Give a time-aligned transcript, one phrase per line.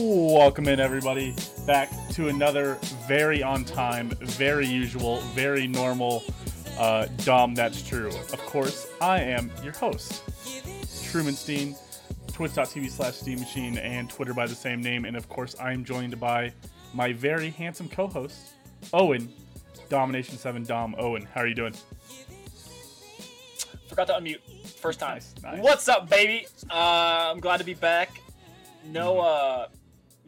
[0.00, 1.34] Welcome in, everybody,
[1.66, 6.22] back to another very on time, very usual, very normal
[6.78, 8.06] uh, Dom That's True.
[8.06, 10.22] Of course, I am your host,
[11.02, 11.74] Truman Steen,
[12.28, 15.04] twitch.tv slash Steen Machine, and Twitter by the same name.
[15.04, 16.52] And of course, I am joined by
[16.94, 18.38] my very handsome co host,
[18.92, 19.28] Owen,
[19.88, 20.94] Domination 7 Dom.
[20.96, 21.74] Owen, how are you doing?
[23.88, 24.68] Forgot to unmute.
[24.78, 25.14] First time.
[25.14, 25.58] Nice, nice.
[25.60, 26.46] What's up, baby?
[26.70, 28.20] Uh, I'm glad to be back.
[28.86, 29.66] No, uh,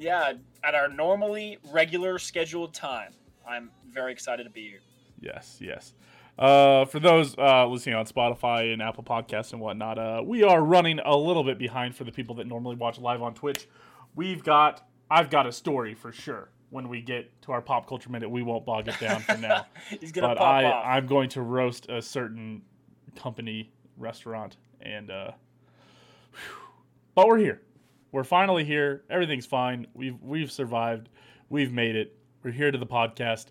[0.01, 0.33] yeah,
[0.65, 3.13] at our normally regular scheduled time.
[3.47, 4.81] I'm very excited to be here.
[5.21, 5.93] Yes, yes.
[6.39, 10.63] Uh, for those uh, listening on Spotify and Apple Podcasts and whatnot, uh, we are
[10.63, 13.69] running a little bit behind for the people that normally watch live on Twitch.
[14.15, 16.49] We've got, I've got a story for sure.
[16.71, 19.67] When we get to our pop culture minute, we won't bog it down for now.
[20.01, 20.85] He's gonna but pop I, off.
[20.87, 22.63] I'm going to roast a certain
[23.17, 25.33] company restaurant, and uh,
[26.33, 26.69] whew.
[27.17, 27.61] but we're here.
[28.13, 29.05] We're finally here.
[29.09, 29.87] Everything's fine.
[29.95, 31.09] We've we've survived.
[31.49, 32.17] We've made it.
[32.43, 33.47] We're here to the podcast.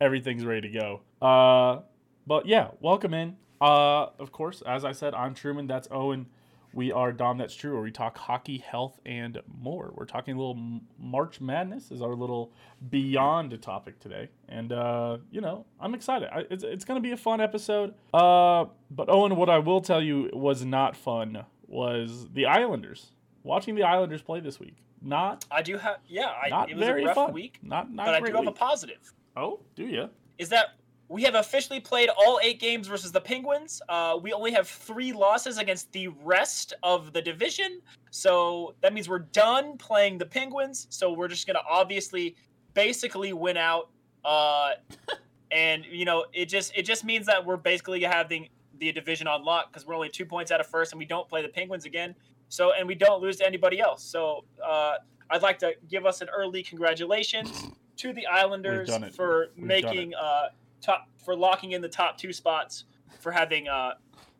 [0.00, 1.00] Everything's ready to go.
[1.26, 1.80] Uh,
[2.26, 3.36] but yeah, welcome in.
[3.60, 5.66] Uh, of course, as I said, I'm Truman.
[5.66, 6.26] That's Owen.
[6.72, 7.38] We are Dom.
[7.38, 7.74] That's true.
[7.74, 9.92] Where we talk hockey, health, and more.
[9.96, 12.52] We're talking a little March Madness is our little
[12.90, 16.28] beyond topic today, and uh, you know I'm excited.
[16.32, 17.94] I, it's it's gonna be a fun episode.
[18.12, 23.10] Uh, but Owen, what I will tell you was not fun was the Islanders.
[23.44, 26.84] Watching the Islanders play this week, not I do have, yeah, I, not it was
[26.84, 27.32] very a rough fun.
[27.32, 29.12] week, Not not but I do have a positive.
[29.36, 30.08] Oh, do you?
[30.38, 30.68] Is that
[31.08, 33.82] we have officially played all eight games versus the Penguins.
[33.88, 37.80] Uh, we only have three losses against the rest of the division.
[38.10, 40.86] So that means we're done playing the Penguins.
[40.90, 42.36] So we're just going to obviously
[42.72, 43.90] basically win out.
[44.24, 44.70] Uh,
[45.50, 49.44] and, you know, it just it just means that we're basically having the division on
[49.44, 51.84] lock because we're only two points out of first and we don't play the Penguins
[51.84, 52.14] again.
[52.54, 54.04] So, and we don't lose to anybody else.
[54.04, 54.94] So uh,
[55.28, 60.50] I'd like to give us an early congratulations to the Islanders for We've making uh,
[60.80, 62.84] top for locking in the top two spots
[63.18, 63.94] for having uh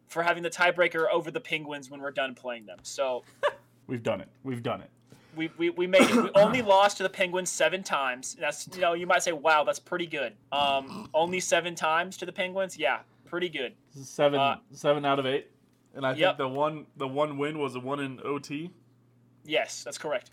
[0.06, 2.78] for having the tiebreaker over the Penguins when we're done playing them.
[2.82, 3.24] So
[3.88, 4.28] We've done it.
[4.44, 4.90] We've done it.
[5.34, 6.14] we, we, we made it.
[6.14, 8.36] We only lost to the Penguins seven times.
[8.38, 10.34] That's you know you might say wow that's pretty good.
[10.52, 12.78] Um, only seven times to the Penguins.
[12.78, 13.74] Yeah, pretty good.
[14.04, 15.50] Seven Uh, seven out of eight.
[15.94, 16.18] And I Yep.
[16.18, 18.70] think the one the one win was the one in OT.
[19.44, 20.30] Yes, that's correct.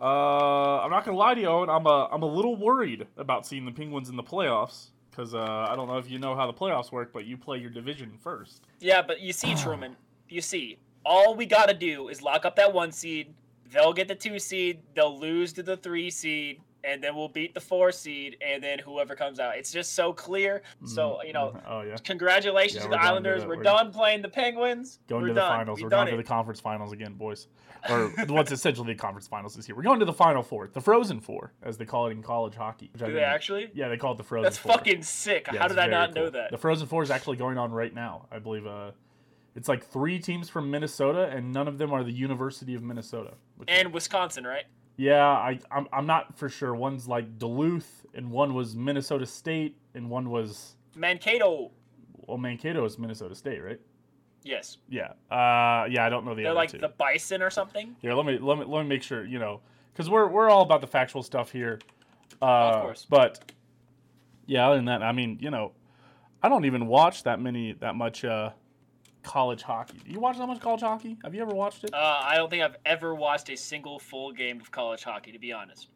[0.00, 1.68] Uh, I'm not gonna lie to you, Owen.
[1.68, 5.66] I'm a I'm a little worried about seeing the Penguins in the playoffs because uh,
[5.68, 8.12] I don't know if you know how the playoffs work, but you play your division
[8.22, 8.62] first.
[8.80, 9.96] Yeah, but you see, Truman,
[10.28, 13.34] you see, all we got to do is lock up that one seed.
[13.72, 14.80] They'll get the two seed.
[14.94, 18.78] They'll lose to the three seed, and then we'll beat the four seed, and then
[18.78, 19.56] whoever comes out.
[19.56, 20.62] It's just so clear.
[20.84, 23.42] So you know, Oh yeah, congratulations Yeah, to the going to Islanders.
[23.42, 25.00] the- we're, we're- done playing the Penguins.
[25.08, 25.58] going we're to the done.
[25.58, 25.82] finals.
[25.82, 27.46] We're done going to the conference finals again, boys.
[27.88, 29.76] Or what's essentially the conference finals this year.
[29.76, 32.56] We're going to the final four, the Frozen Four, as they call it in college
[32.56, 32.90] hockey.
[32.92, 33.70] which I Do they actually?
[33.72, 34.72] Yeah, they call it the Frozen That's Four.
[34.72, 35.48] fucking sick.
[35.52, 36.50] Yeah, How did I not know that?
[36.50, 38.26] The Frozen Four is actually going on right now.
[38.32, 38.90] I believe uh,
[39.54, 43.34] it's like three teams from Minnesota, and none of them are the University of Minnesota.
[43.68, 44.64] And Wisconsin, right?
[44.98, 46.74] Yeah, I I'm, I'm not for sure.
[46.74, 51.70] One's like Duluth, and one was Minnesota State, and one was Mankato.
[52.26, 53.80] well, Mankato is Minnesota State, right?
[54.44, 55.12] Yes, Yeah.
[55.30, 56.78] Uh, yeah, I don't know the they're like two.
[56.78, 57.96] the Bison or something.
[58.02, 58.14] Yeah.
[58.14, 59.60] let me let me let me make sure you know,
[59.92, 61.78] because we're we're all about the factual stuff here.
[62.42, 63.06] Uh, Of course.
[63.08, 63.52] But
[64.46, 65.72] yeah, other than that, I mean, you know,
[66.42, 68.50] I don't even watch that many that much uh,
[69.28, 69.98] college hockey.
[70.02, 71.18] Do you watch that much college hockey?
[71.22, 71.92] Have you ever watched it?
[71.92, 75.38] Uh, I don't think I've ever watched a single full game of college hockey, to
[75.38, 75.88] be honest.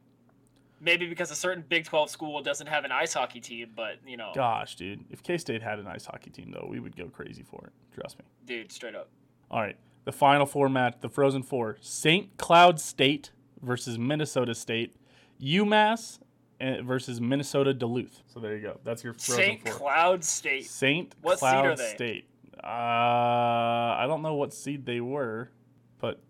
[0.82, 4.19] Maybe because a certain Big 12 school doesn't have an ice hockey team, but, you
[4.19, 7.06] know, Gosh, dude, if K State had an ice hockey team though, we would go
[7.09, 7.72] crazy for it.
[7.98, 8.25] Trust me.
[8.44, 9.09] dude, straight up.
[9.50, 12.37] All right, the final four match, the Frozen Four: St.
[12.37, 13.31] Cloud State
[13.62, 14.97] versus Minnesota State,
[15.41, 16.19] UMass
[16.60, 18.22] eh, versus Minnesota Duluth.
[18.26, 18.81] So there you go.
[18.84, 19.62] That's your Frozen St.
[19.69, 19.73] Four.
[19.73, 20.67] Cloud State.
[20.67, 21.78] Saint Cloud?
[21.78, 22.26] State.
[22.62, 25.50] Uh, I don't know what seed they were,
[25.99, 26.20] but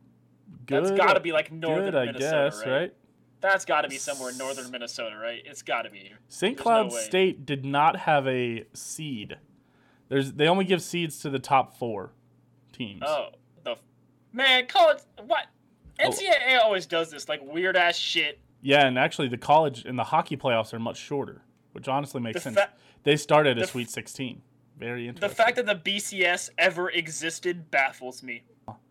[0.67, 0.85] good.
[0.85, 2.73] That's got to be like northern good, I Minnesota, guess, right?
[2.73, 2.95] right?
[3.41, 5.43] That's got to be somewhere in northern Minnesota, right?
[5.45, 6.13] It's got to be.
[6.29, 6.57] St.
[6.57, 6.97] Cloud no.
[6.97, 9.37] State did not have a seed.
[10.09, 12.13] There's they only give seeds to the top four
[12.73, 13.03] teams.
[13.05, 13.29] Oh,
[13.65, 13.77] the
[14.33, 14.99] man, college.
[15.27, 15.47] What?
[16.01, 16.09] Oh.
[16.09, 18.39] NCAA always does this like weird ass shit.
[18.61, 21.43] Yeah, and actually the college and the hockey playoffs are much shorter,
[21.73, 22.57] which honestly makes The sense.
[22.57, 22.71] fa-
[23.03, 24.41] they started the a Sweet 16.
[24.83, 28.43] Very The fact that the BCS ever existed baffles me.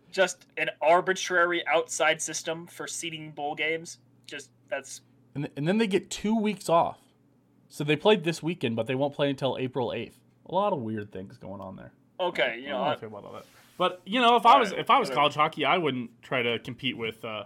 [0.10, 3.98] Just an arbitrary outside system for seeding bowl games.
[4.26, 5.02] Just that's
[5.36, 7.00] and, and then they get two weeks off.
[7.68, 10.14] So they played this weekend, but they won't play until April 8th.
[10.46, 11.92] A lot of weird things going on there.
[12.20, 12.44] okay.
[12.44, 13.46] I don't know, know I I, feel about all that.
[13.78, 15.20] But you know, if I was Alright, if I was whatever.
[15.20, 17.46] college hockey, I wouldn't try to compete with uh,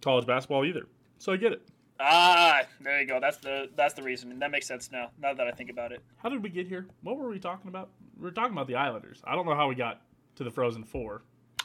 [0.00, 0.86] college basketball either.
[1.18, 1.62] So I get it.
[1.98, 3.18] Ah, there you go.
[3.20, 4.38] That's the that's the reason.
[4.38, 5.10] That makes sense now.
[5.20, 6.02] Now that I think about it.
[6.18, 6.86] How did we get here?
[7.02, 7.90] What were we talking about?
[8.18, 9.22] We were talking about the Islanders.
[9.24, 10.02] I don't know how we got
[10.36, 11.22] to the Frozen Four.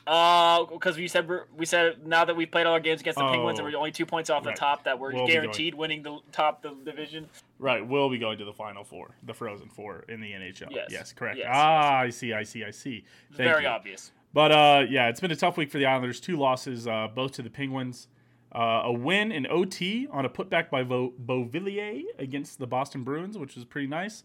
[0.08, 3.20] Uh, because we said we're, we said now that we played all our games against
[3.20, 3.72] the Penguins and Oh.
[3.72, 4.56] we're only two points off Right.
[4.56, 7.30] the top, that we're We'll guaranteed winning the top the division.
[7.60, 10.70] Right, we'll be going to the Final Four, the Frozen Four in the NHL.
[10.72, 10.88] Yes.
[10.90, 11.38] yes correct.
[11.38, 13.06] Yes, ah, I see, I see, I see.
[13.30, 13.70] It's Thank very you.
[13.70, 14.12] obvious.
[14.34, 16.20] But uh, yeah, it's been a tough week for the Islanders.
[16.20, 18.08] Two losses, uh, both to the Penguins.
[18.54, 23.38] Uh, a win in OT on a putback by Vo- Beauvillier against the Boston Bruins,
[23.38, 24.24] which was pretty nice.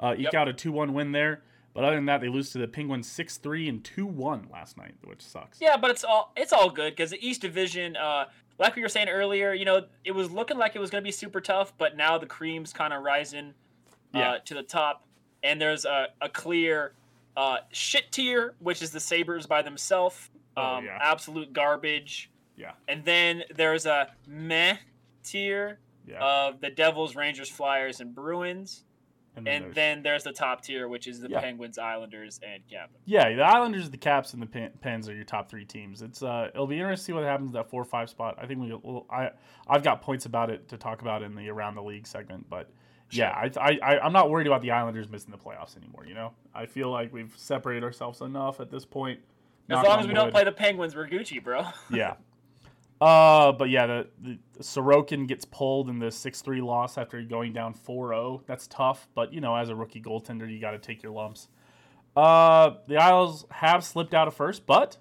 [0.00, 0.34] Uh, eke Yep.
[0.34, 1.42] out a 2 1 win there.
[1.74, 4.78] But other than that, they lose to the Penguins 6 3 and 2 1 last
[4.78, 5.60] night, which sucks.
[5.60, 8.26] Yeah, but it's all it's all good because the East Division, uh,
[8.58, 11.06] like we were saying earlier, you know, it was looking like it was going to
[11.06, 13.52] be super tough, but now the cream's kind of rising
[14.14, 14.38] uh, Yeah.
[14.46, 15.04] to the top,
[15.42, 16.92] and there's a, a clear
[17.36, 20.98] uh, shit tier, which is the Sabres by themselves, um, Oh, yeah.
[21.02, 22.72] absolute garbage, Yeah.
[22.88, 24.76] and then there's a meh
[25.22, 26.24] tier Yeah.
[26.24, 28.84] of the Devils, Rangers, Flyers, and Bruins,
[29.34, 31.40] and there's- then there's the top tier, which is the Yeah.
[31.40, 33.02] Penguins, Islanders, and Capitals.
[33.04, 36.00] Yeah, the Islanders, the Caps, and the Pen- Pens are your top three teams.
[36.00, 38.36] It's uh, it'll be interesting to see what happens at that four or five spot.
[38.40, 39.30] I think we, will I,
[39.68, 42.70] I've got points about it to talk about in the around the league segment, but
[43.10, 46.06] yeah, I, I, I, I'm not worried about the Islanders missing the playoffs anymore.
[46.06, 49.20] You know, I feel like we've separated ourselves enough at this point.
[49.68, 51.64] As long as we don't play the Penguins, we're Gucci, bro.
[51.90, 52.14] yeah.
[53.00, 57.52] Uh, but yeah, the, the Sorokin gets pulled in the six three loss after going
[57.52, 58.42] down 4-0.
[58.46, 61.48] That's tough, but you know, as a rookie goaltender, you got to take your lumps.
[62.16, 64.96] Uh, the Isles have slipped out of first, but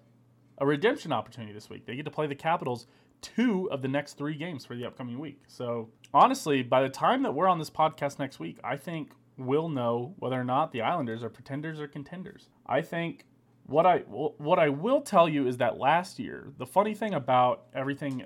[0.58, 1.86] a redemption opportunity this week.
[1.86, 2.88] They get to play the Capitals
[3.22, 5.42] two of the next three games for the upcoming week.
[5.48, 9.70] So honestly, by the time that we're on this podcast next week, I think we'll
[9.70, 12.50] know whether or not the Islanders are pretenders or contenders.
[12.68, 13.26] I think
[13.68, 17.64] what I what I will tell you is that last year, the funny thing about
[17.74, 18.26] everything,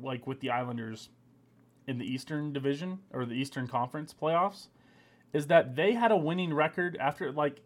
[0.00, 1.08] like with the Islanders
[1.86, 4.68] in the Eastern Division or the Eastern Conference playoffs,
[5.32, 7.60] is that they had a winning record after like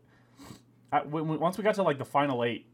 [0.92, 2.66] at, when, once we got to like the final eight,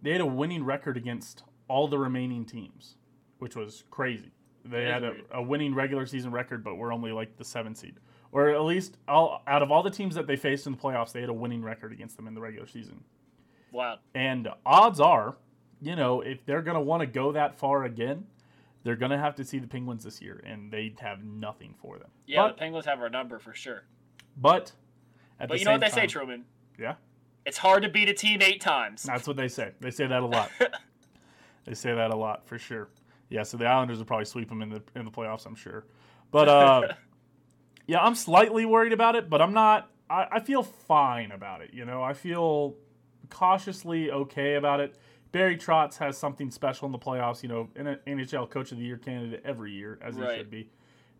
[0.00, 2.94] they had a winning record against all the remaining teams,
[3.40, 4.30] which was crazy.
[4.64, 7.96] They had a, a winning regular season record, but we're only like the seventh seed,
[8.32, 11.12] or at least all out of all the teams that they faced in the playoffs,
[11.12, 13.04] they had a winning record against them in the regular season.
[13.72, 13.98] Wow.
[14.14, 15.36] And odds are,
[15.80, 18.24] you know, if they're going to want to go that far again,
[18.84, 21.98] they're going to have to see the Penguins this year, and they have nothing for
[21.98, 22.08] them.
[22.26, 23.84] Yeah, But- the Penguins have our number for sure.
[24.36, 24.72] But
[25.40, 26.44] at But the you know what they say, Truman?
[26.78, 26.94] Yeah,
[27.44, 29.02] It's hard to beat a team eight times.
[29.02, 29.72] that's what they say.
[29.80, 30.50] They say that a lot.
[31.64, 32.88] they say that a lot for sure.
[33.30, 35.84] Yeah, so the Islanders will probably sweep them in the in the playoffs, I'm sure.
[36.30, 36.88] But uh,
[37.86, 39.90] yeah, I'm slightly worried about it, but I'm not.
[40.08, 41.74] I, I feel fine about it.
[41.74, 42.74] You know, I feel
[43.30, 44.96] cautiously okay about it.
[45.32, 47.42] Barry Trotz has something special in the playoffs.
[47.42, 50.70] You know, an NHL Coach of the Year candidate every year, as he should be.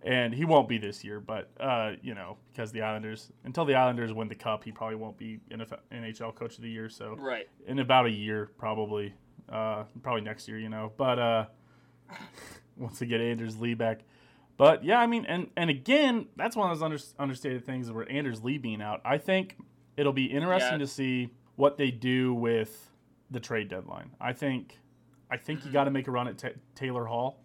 [0.02, 3.74] And he won't be this year, but uh, you know, because the Islanders, until the
[3.74, 6.88] Islanders win the cup, he probably won't be NFL, NHL Coach of the Year.
[6.88, 7.48] So right.
[7.66, 9.12] in about a year, probably,
[9.48, 10.92] uh, probably next year, you know.
[10.96, 11.46] But uh,
[12.76, 14.02] once they get Anders Lee back,
[14.56, 18.10] but yeah, I mean, and and again, that's one of those under, understated things where
[18.10, 19.00] Anders Lee being out.
[19.04, 19.56] I think
[19.96, 20.78] it'll be interesting Yeah.
[20.78, 22.88] to see what they do with
[23.32, 24.10] the trade deadline.
[24.20, 24.78] I think,
[25.28, 27.40] I think you got to make a run at Ta Taylor Hall.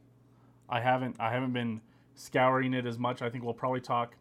[0.70, 1.82] I haven't, I haven't been
[2.14, 3.24] scouring it as much.
[3.24, 4.16] I think we'll probably talk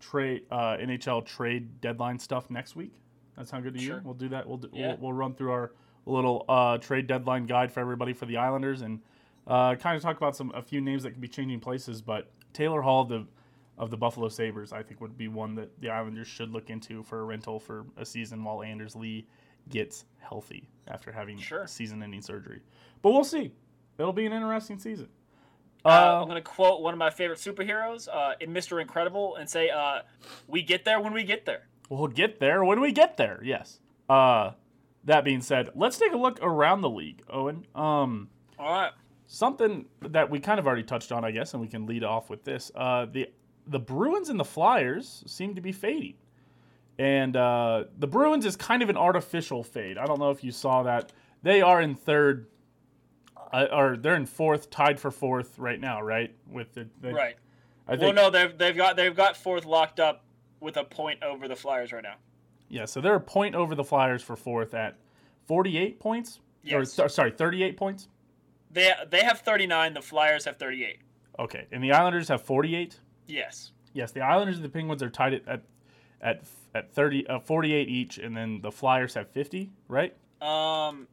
[0.00, 2.94] trade uh, NHL trade deadline stuff next week.
[3.36, 3.88] That sound good to you?
[3.88, 4.00] Sure.
[4.02, 4.48] We'll do that.
[4.48, 4.88] We'll, do, Yeah.
[4.88, 5.72] we'll we'll run through our
[6.06, 9.00] little uh, trade deadline guide for everybody for the Islanders and
[9.46, 12.00] uh, kind of talk about some a few names that could be changing places.
[12.00, 13.26] But Taylor Hall, the
[13.80, 17.02] of the Buffalo Sabres, I think would be one that the Islanders should look into
[17.02, 19.26] for a rental for a season while Anders Lee
[19.70, 21.66] gets healthy after having Sure.
[21.66, 22.60] season-ending surgery.
[23.02, 23.52] But we'll see.
[23.98, 25.08] It'll be an interesting season.
[25.84, 28.80] Uh, Uh, I'm going to quote one of my favorite superheroes uh, in Mr.
[28.82, 30.00] Incredible and say, uh,
[30.46, 31.62] We get there when we get there.
[31.88, 33.40] We'll get there when we get there.
[33.42, 33.80] Yes.
[34.10, 34.52] Uh,
[35.04, 37.64] that being said, let's take a look around the league, Owen.
[37.74, 38.92] Um, All right.
[39.26, 42.28] something that we kind of already touched on, I guess, and we can lead off
[42.28, 42.70] with this.
[42.74, 43.30] Uh, the
[43.66, 46.14] the Bruins and the Flyers seem to be fading,
[46.98, 49.98] and uh, the Bruins is kind of an artificial fade.
[49.98, 51.12] I don't know if you saw that.
[51.42, 52.46] They are in third,
[53.52, 56.34] uh, or they're in fourth, tied for fourth right now, right?
[56.50, 57.36] With the, the Right.
[57.88, 60.24] I Well, no, they've, they've got they've got fourth locked up
[60.60, 62.16] with a point over the Flyers right now.
[62.68, 62.84] yeah.
[62.84, 64.96] So they're a point over the Flyers for fourth at
[65.46, 66.38] forty-eight points.
[66.72, 66.92] Or Yes.
[66.92, 68.08] so- sorry, thirty-eight points.
[68.70, 69.94] They they have 39.
[69.94, 70.98] The Flyers have 38.
[71.38, 73.00] Okay, and the Islanders have forty-eight.
[73.30, 73.72] Yes.
[73.92, 75.62] Yes, the Islanders and the Penguins are tied at at
[76.22, 76.44] at,
[76.74, 80.14] at 30 uh, 48 each and then the Flyers have 50, right?
[80.42, 81.06] Um,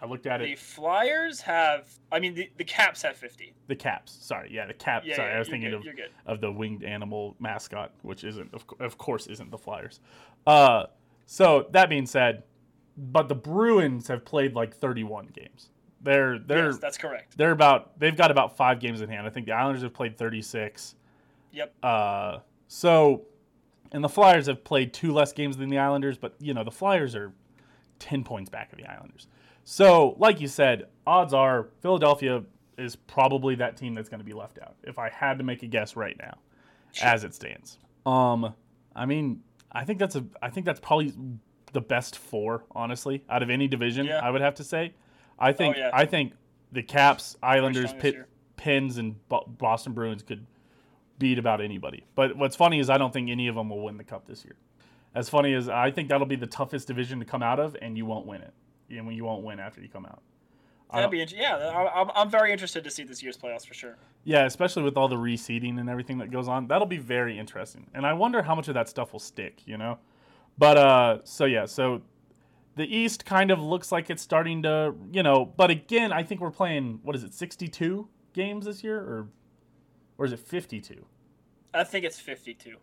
[0.00, 0.48] I looked at The it.
[0.48, 3.54] The Flyers have, I mean, the, the Caps have 50.
[3.66, 4.16] The Caps.
[4.20, 5.06] Sorry, yeah, the Caps.
[5.06, 8.52] Yeah, sorry, yeah, I was thinking good, of of the winged animal mascot, which isn't,
[8.52, 10.00] of, of course, isn't the Flyers.
[10.46, 10.86] Uh,
[11.26, 12.44] so that being said,
[12.96, 15.70] but the Bruins have played like 31 games.
[16.02, 17.36] They're they're yes, that's correct.
[17.36, 19.26] they're about they've got about five games in hand.
[19.26, 20.94] I think the Islanders have played 36.
[21.52, 21.74] Yep.
[21.82, 22.38] Uh,
[22.68, 23.22] so,
[23.92, 26.70] and the Flyers have played two less games than the Islanders, but you know the
[26.70, 27.32] Flyers are
[27.98, 29.26] 10 points back of the Islanders.
[29.64, 32.42] So, like you said, odds are Philadelphia
[32.78, 34.76] is probably that team that's going to be left out.
[34.82, 36.38] If I had to make a guess right now,
[36.92, 37.08] Sure.
[37.08, 37.78] as it stands.
[38.04, 38.54] Um,
[38.94, 41.12] I mean, I think that's a I think that's probably
[41.72, 44.06] the best four, honestly, out of any division.
[44.06, 44.20] Yeah.
[44.22, 44.94] I would have to say.
[45.38, 45.90] I think yeah.
[45.92, 46.32] I think
[46.72, 48.16] the Caps, Islanders, Pit.
[48.56, 50.46] Pins, and Bo- Boston Bruins could
[51.18, 52.04] beat about anybody.
[52.14, 54.44] But what's funny is I don't think any of them will win the cup this
[54.44, 54.56] year.
[55.14, 57.96] As funny as I think that'll be the toughest division to come out of, and
[57.96, 58.52] you won't win it.
[58.90, 60.22] And you won't win after you come out.
[60.92, 61.26] That'd be.
[61.36, 63.96] Yeah, I'm, I'm very interested to see this year's playoffs for sure.
[64.24, 66.68] Yeah, especially with all the reseeding and everything that goes on.
[66.68, 67.86] That'll be very interesting.
[67.94, 69.98] And I wonder how much of that stuff will stick, you know?
[70.58, 72.02] But uh so yeah, so
[72.76, 76.40] the East kind of looks like it's starting to, you know, but again, I think
[76.40, 79.28] we're playing what is it, 62 games this year or
[80.18, 81.04] or is it 52?
[81.74, 82.76] I think it's 52.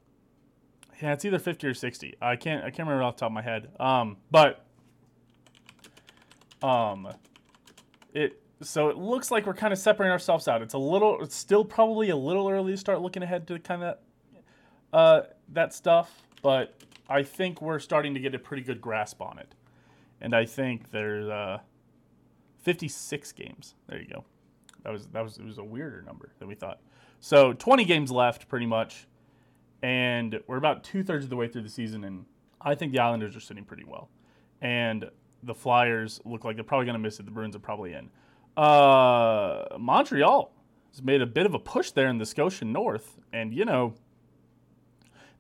[1.01, 2.15] Yeah, it's either 50 or 60.
[2.21, 3.69] I can't I can't remember off the top of my head.
[3.79, 4.65] Um but
[6.61, 7.09] um
[8.13, 10.61] it so it looks like we're kind of separating ourselves out.
[10.61, 13.83] It's a little it's still probably a little early to start looking ahead to kind
[13.83, 13.97] of
[14.93, 16.75] uh that stuff, but
[17.09, 19.55] I think we're starting to get a pretty good grasp on it.
[20.21, 21.59] And I think there's uh
[22.61, 23.75] 56 games.
[23.87, 24.23] There you go.
[24.83, 26.79] That was that was it was a weirder number than we thought.
[27.25, 29.07] So 20 games left pretty much
[29.81, 32.25] and we're about two thirds of the way through the season, and
[32.59, 34.09] I think the Islanders are sitting pretty well,
[34.61, 35.09] and
[35.41, 37.25] the Flyers look like they're probably going to miss it.
[37.25, 38.09] The Bruins are probably in.
[38.57, 40.51] Uh, Montreal
[40.91, 43.93] has made a bit of a push there in the Scotia North, and you know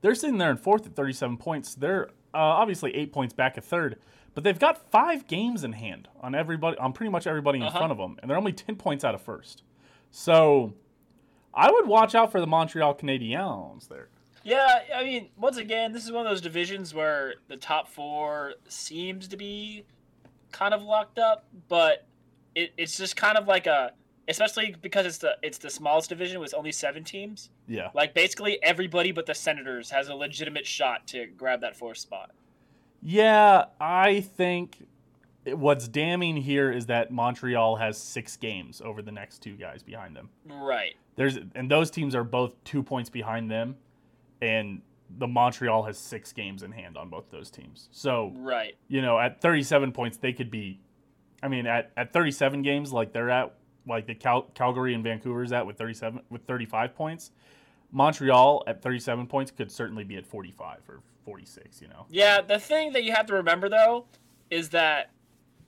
[0.01, 1.75] they're sitting there in fourth at 37 points.
[1.75, 3.97] They're uh, obviously eight points back at third,
[4.35, 7.77] but they've got five games in hand on everybody, on pretty much everybody in Uh-huh.
[7.77, 9.63] front of them, and they're only 10 points out of first.
[10.11, 10.73] So
[11.53, 14.09] I would watch out for the Montreal Canadiens there.
[14.43, 18.55] Yeah, I mean, once again, this is one of those divisions where the top four
[18.67, 19.85] seems to be
[20.51, 22.05] kind of locked up, but
[22.55, 23.93] it, it's just kind of like a,
[24.27, 27.49] especially because it's the it's the smallest division with only seven teams.
[27.67, 27.89] Yeah.
[27.93, 32.31] Like basically everybody but the Senators has a legitimate shot to grab that fourth spot.
[33.01, 34.87] Yeah, I think
[35.45, 40.15] what's damning here is that Montreal has six games over the next two guys behind
[40.15, 40.29] them.
[40.47, 40.95] Right.
[41.15, 43.75] There's and those teams are both two points behind them,
[44.41, 44.81] and
[45.17, 47.89] the Montreal has six games in hand on both those teams.
[47.91, 48.75] So Right.
[48.87, 50.79] you know, at 37 points, they could be.
[51.43, 53.53] I mean, at, at 37 games, like they're at,
[53.85, 57.31] like the Cal- Calgary and Vancouver's at with 37 with 35 points.
[57.91, 61.81] Montreal at 37 points could certainly be at 45 or 46.
[61.81, 62.05] You know.
[62.09, 64.05] Yeah, the thing that you have to remember though
[64.49, 65.11] is that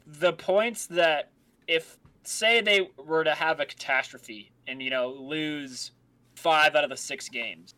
[0.06, 1.32] the points that
[1.68, 5.92] if say they were to have a catastrophe and you know lose
[6.36, 7.76] 5 out of the 6 games.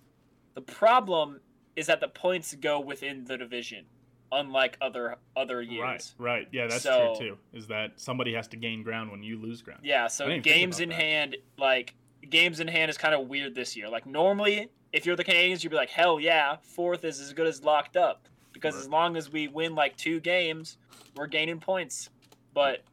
[0.55, 1.41] The problem
[1.75, 3.85] is that the points go within the division
[4.31, 6.15] unlike other other years.
[6.17, 6.47] Right, right.
[6.51, 7.37] Yeah, that's So- true too.
[7.53, 9.81] Is that somebody has to gain ground when you lose ground.
[9.83, 10.95] Yeah, so games in that.
[11.01, 11.93] hand, like
[12.29, 13.87] games in hand, is kind of weird this year.
[13.89, 17.47] Like normally, if you're the Canadiens, you'd be like, hell yeah, fourth is as good
[17.47, 18.81] as locked up because Right.
[18.81, 20.77] as long as we win like two games,
[21.15, 22.09] we're gaining points.
[22.57, 22.83] But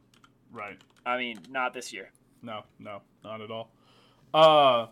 [0.51, 0.77] Right.
[1.05, 2.11] I mean, not this year.
[2.41, 3.71] No, no, not at all.
[4.33, 4.87] Uh,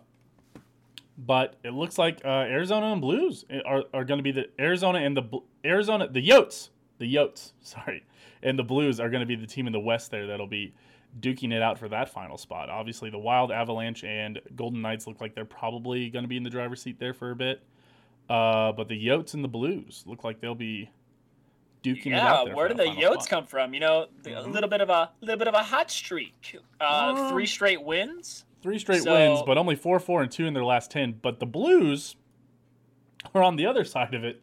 [1.18, 5.00] but it looks like uh, Arizona and Blues are, are going to be the Arizona
[5.00, 8.04] and the Arizona the Yotes the Yotes sorry
[8.42, 10.74] and the Blues are going to be the team in the West there that'll be
[11.20, 12.70] duking it out for that final spot.
[12.70, 16.44] Obviously, the Wild, Avalanche, and Golden Knights look like they're probably going to be in
[16.44, 17.62] the driver's seat there for a bit.
[18.28, 20.90] Uh, but the Yotes and the Blues look like they'll be
[21.84, 23.74] duking it out Yeah, where for did the Yotes come from?
[23.74, 26.56] You know, the- a little bit of a little bit of a hot streak.
[26.82, 28.46] Uh, Um, three straight wins.
[28.62, 31.12] Three straight So- wins, but only four, four, and two in their last ten.
[31.22, 32.16] But the Blues
[33.36, 34.42] are on the other side of it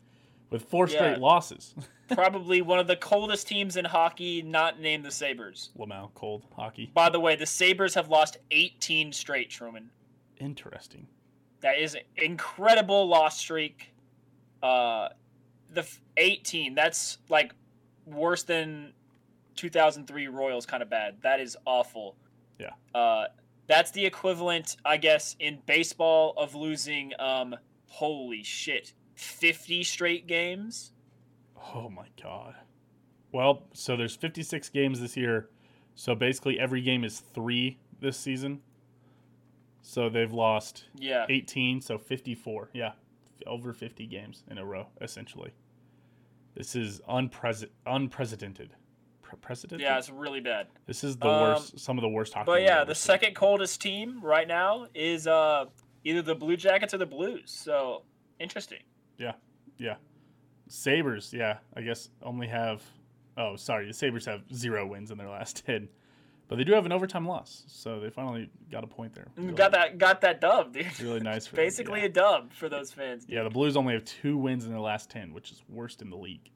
[0.50, 0.94] with four Yeah.
[0.97, 1.75] straight losses.
[2.09, 5.70] Probably one of the coldest teams in hockey, not named the Sabres.
[5.78, 6.90] Lamau, cold hockey.
[6.92, 9.90] By the way, the Sabres have lost 18 straight, Truman.
[10.38, 11.06] Interesting.
[11.61, 13.92] That is an incredible loss streak.
[14.62, 15.11] Uh,
[15.73, 15.87] the
[16.17, 16.75] 18.
[16.75, 17.55] That's like
[18.07, 18.93] worse than
[19.57, 20.67] 2003 Royals.
[20.67, 21.17] Kind of bad.
[21.23, 22.17] That is awful.
[22.59, 22.71] Yeah.
[22.95, 23.27] Uh,
[23.67, 27.12] that's the equivalent, I guess, in baseball of losing.
[27.19, 27.55] Um,
[27.87, 30.93] holy shit, 50 straight games.
[31.75, 32.55] Oh my god.
[33.33, 35.49] Well, so there's 56 games this year.
[35.95, 38.61] So basically, every game is three this season.
[39.83, 41.27] So they've lost Yeah.
[41.29, 42.71] 18, so 54.
[42.73, 42.93] Yeah,
[43.47, 45.52] over 50 games in a row, essentially.
[46.54, 48.70] This is unprece- unprecedented.
[49.23, 49.82] Pre- precedented?
[49.85, 50.66] Yeah, it's really bad.
[50.87, 52.47] This is the Um, worst, some of the worst hockey.
[52.47, 53.06] But yeah, the seen.
[53.12, 55.66] second coldest team right now is uh
[56.04, 57.50] either the Blue Jackets or the Blues.
[57.50, 58.02] So
[58.38, 58.80] interesting.
[59.18, 59.35] Yeah,
[59.78, 59.97] yeah.
[60.68, 62.82] Sabres, yeah, I guess only have.
[63.37, 65.88] Oh, sorry, the Sabres have zero wins in their last 10.
[66.50, 69.28] But they do have an overtime loss, so they finally got a point there.
[69.37, 71.00] Really- Got that got that dub, dude.
[71.00, 72.07] Really nice for them, Basically yeah.
[72.07, 73.25] a dub for those fans.
[73.28, 76.11] Yeah, the Blues only have two wins in their last 10, which is worst in
[76.11, 76.50] the league.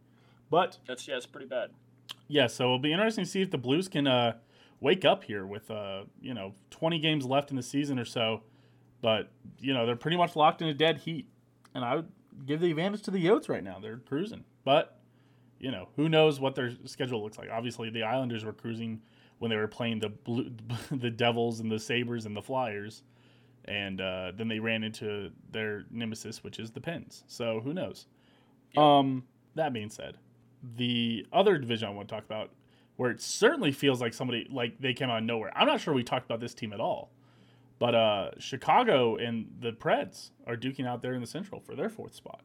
[0.50, 1.70] But That's yeah, it's pretty bad.
[2.26, 4.34] yeah, so it'll be interesting to see if the Blues can uh,
[4.80, 8.42] wake up here with uh, you know 20 games left in the season or so.
[9.00, 11.28] But you know they're pretty much locked in a dead heat,
[11.72, 12.08] and I would
[12.46, 13.78] give the advantage to the Yotes right now.
[13.80, 14.98] They're cruising, but
[15.60, 17.48] you know who knows what their schedule looks like.
[17.52, 19.00] Obviously, the Islanders were cruising
[19.38, 20.50] when they were playing the blue,
[20.90, 23.02] the Devils and the Sabres and the Flyers,
[23.66, 27.24] and uh, then they ran into their nemesis, which is the Pens.
[27.26, 28.06] So who knows?
[28.76, 29.24] Um,
[29.54, 30.18] that being said,
[30.76, 32.50] the other division I want to talk about,
[32.96, 35.52] where it certainly feels like somebody like they came out of nowhere.
[35.56, 37.10] I'm not sure we talked about this team at all,
[37.78, 41.88] but uh, Chicago and the Preds are duking out there in the Central for their
[41.88, 42.42] fourth spot.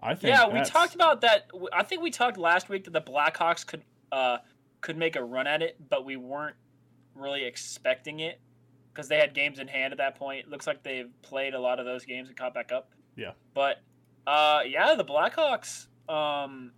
[0.00, 0.34] I think.
[0.34, 1.50] Yeah, we that's- talked about that.
[1.72, 4.38] I think we talked last week that the Blackhawks could uh
[4.82, 6.56] could make a run at it, but we weren't
[7.14, 8.40] really expecting it
[8.92, 10.40] because they had games in hand at that point.
[10.40, 12.90] It looks like they've played a lot of those games and caught back up.
[13.16, 13.32] Yeah.
[13.54, 13.80] But
[14.26, 16.72] uh yeah, the Blackhawks um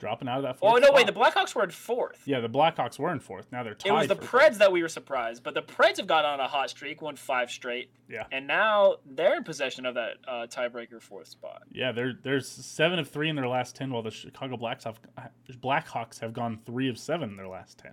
[0.00, 0.58] dropping out of that.
[0.58, 1.34] Fourth Oh no, wait, the spot.
[1.34, 2.22] Blackhawks were in fourth.
[2.24, 3.46] yeah, the Blackhawks were in fourth.
[3.52, 3.88] Now they're tied.
[3.88, 6.48] It was the Preds that we were surprised, but the Preds have got on a
[6.48, 7.90] hot streak, won five straight.
[8.08, 8.24] Yeah.
[8.32, 11.62] And now they're in possession of that uh, tiebreaker fourth spot.
[11.70, 14.98] Yeah, they're there's seven of three in their last ten, while the Chicago Blacks have,
[15.62, 17.92] Blackhawks have gone three of seven in their last ten.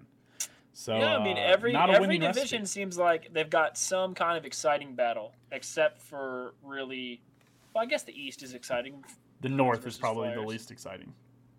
[0.73, 2.39] So yeah, I mean uh, every a every winning recipe.
[2.39, 7.21] division seems like they've got some kind of exciting battle, except for really.
[7.73, 9.03] Well, I guess the East is exciting.
[9.41, 11.13] The North is probably the least exciting.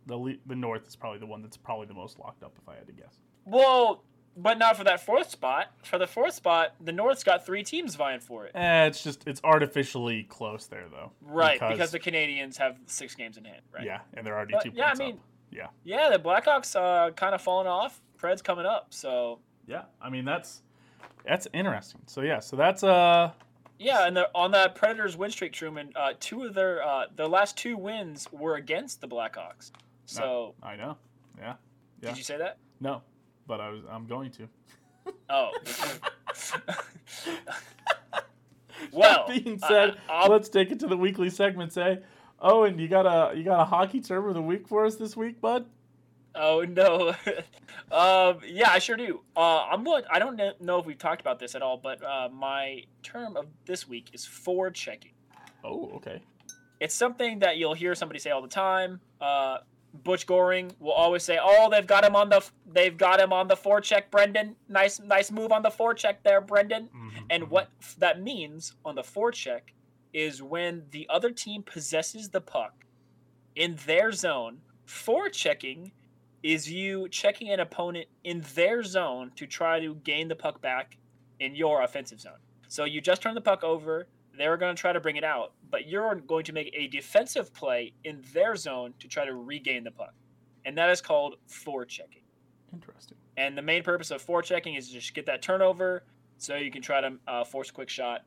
[0.09, 2.75] The the North is probably the one that's probably the most locked up, if I
[2.75, 3.21] had to guess.
[3.45, 4.03] Well,
[4.37, 5.67] but not for that fourth spot.
[5.85, 8.53] For the fourth spot, the North's got three teams vying for it.
[8.55, 11.13] Eh, it's just it's artificially close there though.
[11.21, 13.63] Right, because, the Canadiens have six games in hand.
[13.73, 13.85] Right.
[13.85, 15.21] yeah, and they're already But, two yeah, I points mean- up.
[15.51, 18.03] Yeah, Yeah, the Blackhawks uh, kind of falling off.
[18.21, 18.89] Preds coming up.
[18.91, 19.85] So yeah.
[20.01, 20.63] I mean that's
[21.27, 22.01] that's interesting.
[22.07, 23.31] So yeah, so that's uh
[23.79, 27.29] yeah, and the, on that Predators win streak, Truman, uh, two of their uh, their
[27.29, 29.71] last two wins were against the Blackhawks.
[30.09, 30.97] So I know.
[31.39, 31.55] Yeah.
[32.03, 32.09] yeah.
[32.09, 32.57] did you say that?
[32.81, 33.03] No,
[33.47, 34.49] but I was I'm going to.
[35.29, 35.51] Oh.
[38.93, 41.97] well, that being said, I- let's take it to the weekly segments, eh?
[42.41, 44.95] Oh, and you got a you got a hockey term of the week for us
[44.95, 45.67] this week, bud?
[46.35, 47.09] Oh no.
[47.91, 49.21] um, yeah, I sure do.
[49.37, 50.05] Uh, I'm going.
[50.11, 53.47] I don't know if we've talked about this at all, but uh, my term of
[53.67, 55.13] this week is forward checking.
[55.65, 56.23] Oh, okay.
[56.81, 59.01] It's something that you'll hear somebody say all the time.
[59.21, 59.59] Uh,
[59.95, 63.49] Butch Goring will always say, "Oh, they've got him on the they've got him on
[63.49, 64.57] the forecheck, Brendan.
[64.69, 67.49] Nice nice move on the forecheck there, Brendan." Mhm, And mhm.
[67.49, 69.63] what that means on the forecheck
[70.13, 72.85] is when the other team possesses the puck
[73.55, 75.93] in their zone, forechecking
[76.43, 80.97] is you checking an opponent in their zone to try to gain the puck back
[81.41, 82.39] in your offensive zone.
[82.69, 84.07] So you just turn the puck over,
[84.39, 87.53] they're going to try to bring it out, but you're going to make a defensive
[87.53, 90.15] play in their zone to try to regain the puck.
[90.65, 92.23] And that is called forechecking.
[92.73, 93.17] Interesting.
[93.37, 96.05] And the main purpose of forechecking is to just get that turnover
[96.39, 98.25] so you can try to uh, force a quick shot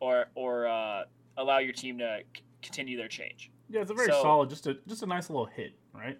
[0.00, 1.02] or or uh,
[1.36, 3.50] allow your team to c- continue their change.
[3.68, 6.18] Yeah, it's a very So- solid, just a just a nice little hit, right?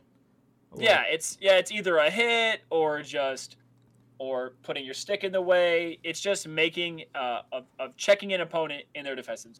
[0.72, 3.56] Little- Yeah, it's yeah, it's either a hit or just
[4.18, 5.98] or putting your stick in the way.
[6.02, 9.52] It's just making uh, of, of checking an opponent in their defensive.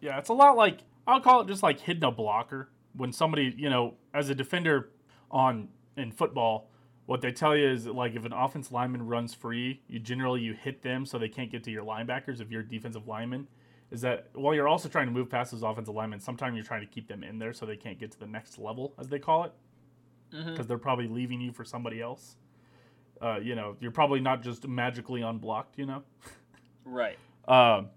[0.00, 3.54] Yeah, it's a lot like I'll call it just like hitting a blocker when somebody,
[3.56, 4.90] you know, as a defender
[5.30, 6.70] on in football,
[7.06, 10.40] what they tell you is that, like if an offense lineman runs free, you generally
[10.40, 13.48] you hit them so they can't get to your linebackers if you're a defensive lineman.
[13.90, 16.82] Is that while you're also trying to move past those offensive linemen, sometimes you're trying
[16.82, 19.18] to keep them in there so they can't get to the next level, as they
[19.18, 19.52] call it,
[20.32, 20.50] Mhm.
[20.50, 22.36] because they're probably leaving you for somebody else.
[23.20, 26.02] Uh, you know, you're probably not just magically unblocked, you know.
[26.84, 27.18] Right.
[27.46, 27.88] Um,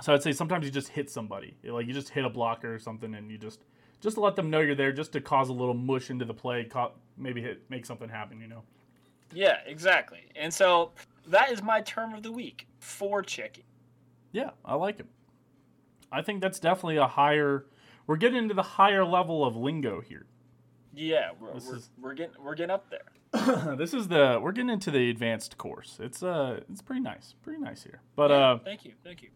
[0.00, 2.78] so I'd say sometimes you just hit somebody, like you just hit a blocker or
[2.78, 3.64] something, and you just
[4.00, 6.34] just to let them know you're there, just to cause a little mush into the
[6.34, 8.62] play, ca- maybe hit make something happen, you know.
[9.32, 10.28] Yeah, exactly.
[10.36, 10.92] And so
[11.26, 13.64] that is my term of the week for checking.
[14.32, 15.06] Yeah, I like it.
[16.10, 17.66] I think that's definitely a higher.
[18.06, 20.26] We're getting into the higher level of lingo here.
[20.94, 23.74] Yeah, we're, we're, is- we're getting we're getting up there.
[23.76, 25.98] this is the we're getting into the advanced course.
[26.00, 28.00] It's uh it's pretty nice, pretty nice here.
[28.16, 29.28] But Yeah, uh thank you, thank you.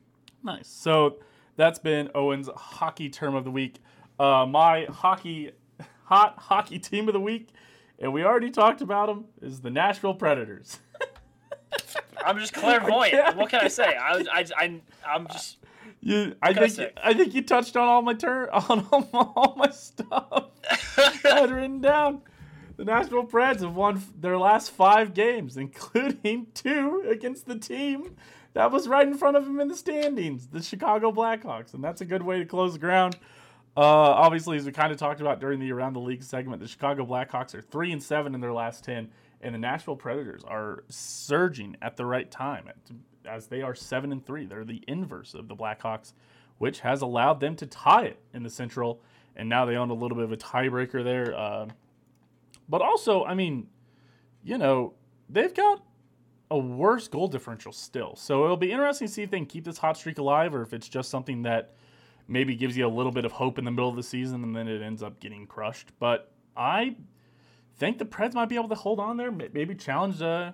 [0.42, 0.66] nice.
[0.68, 1.18] So
[1.56, 3.78] that's been Owen's hockey term of the week.
[4.18, 5.52] Uh my hockey
[6.04, 7.50] hot hockey team of the week,
[7.98, 10.80] and we already talked about them, is the Nashville Predators.
[12.24, 13.36] I'm just clairvoyant.
[13.36, 13.94] what can I say?
[13.96, 15.58] I, was- I, I, I'm just.
[16.04, 16.90] You, I think say?
[17.02, 20.50] I think you touched on all my turn on all my, all my stuff
[20.96, 22.22] I had written down.
[22.76, 28.16] The Nashville Preds have won their last five games, including two against the team
[28.54, 32.00] that was right in front of them in the standings, the Chicago Blackhawks, and that's
[32.00, 33.16] a good way to close the ground.
[33.76, 36.68] Uh, obviously, as we kind of talked about during the around the league segment, the
[36.68, 39.10] Chicago Blackhawks are three and seven in their last ten,
[39.40, 42.76] and the Nashville Predators are surging at the right time, at-
[43.26, 44.46] as they are seven and three.
[44.46, 46.12] They're the inverse of the Blackhawks,
[46.58, 49.00] which has allowed them to tie it in the Central,
[49.36, 51.34] and now they own a little bit of a tiebreaker there.
[51.34, 51.68] Uh,
[52.68, 53.68] but also, I mean,
[54.42, 54.94] you know,
[55.28, 55.82] they've got
[56.50, 58.14] a worse goal differential still.
[58.14, 60.62] So it'll be interesting to see if they can keep this hot streak alive or
[60.62, 61.74] if it's just something that
[62.28, 64.54] maybe gives you a little bit of hope in the middle of the season and
[64.54, 65.88] then it ends up getting crushed.
[65.98, 66.96] But I
[67.76, 70.20] think the Preds might be able to hold on there, maybe challenge.
[70.20, 70.52] Uh,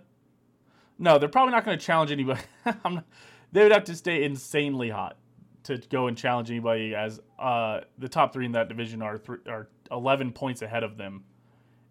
[0.98, 2.40] no, they're probably not going to challenge anybody.
[2.84, 3.04] I'm not-
[3.52, 5.16] they would have to stay insanely hot
[5.64, 9.40] to go and challenge anybody, as uh, the top three in that division are th-
[9.48, 11.24] are 11 points ahead of them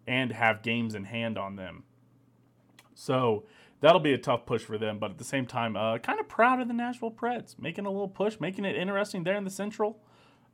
[0.06, 1.82] and have games in hand on them.
[2.94, 3.44] So
[3.80, 4.98] that'll be a tough push for them.
[4.98, 7.90] But at the same time, uh, kind of proud of the Nashville Preds, making a
[7.90, 9.98] little push, making it interesting there in the Central.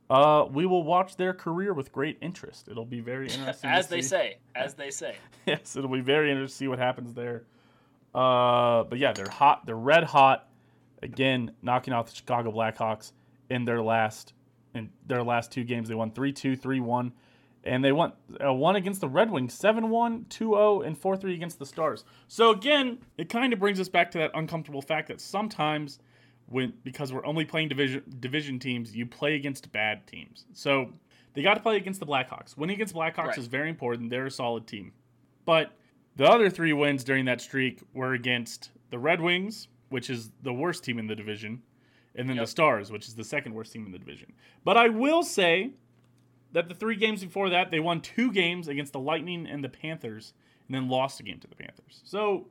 [0.09, 2.67] Uh, we will watch their career with great interest.
[2.69, 3.69] It'll be very interesting.
[3.69, 4.07] As they see.
[4.07, 5.15] say, as they say.
[5.45, 7.43] yes, it'll be very interesting to see what happens there.
[8.15, 9.65] Uh, but yeah, they're hot.
[9.65, 10.47] They're red hot.
[11.01, 13.11] Again, knocking off the Chicago Blackhawks
[13.49, 14.33] in their last
[14.73, 15.87] in their last two games.
[15.89, 17.11] They won 3-2, 3-1,
[17.63, 21.65] and they won uh, one against the Red Wings, 7-1, 2-0, and 4-3 against the
[21.65, 22.03] Stars.
[22.27, 25.99] So again, it kind of brings us back to that uncomfortable fact that sometimes
[26.47, 30.45] when because we're only playing division division teams, you play against bad teams.
[30.53, 30.91] So
[31.33, 32.55] they got to play against the Blackhawks.
[32.57, 33.37] Winning against Blackhawks Right.
[33.37, 34.09] is very important.
[34.09, 34.93] They're a solid team.
[35.45, 35.71] But
[36.15, 40.53] the other three wins during that streak were against the Red Wings, which is the
[40.53, 41.61] worst team in the division,
[42.15, 44.33] and then the Stars, which is the second worst team in the division.
[44.63, 45.71] But I will say
[46.53, 49.69] that the three games before that, they won two games against the Lightning and the
[49.69, 50.33] Panthers,
[50.67, 52.01] and then lost a game to the Panthers.
[52.05, 52.47] So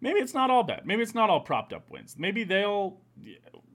[0.00, 0.86] maybe it's not all bad.
[0.86, 2.16] Maybe it's not all propped up wins.
[2.18, 2.98] Maybe they'll.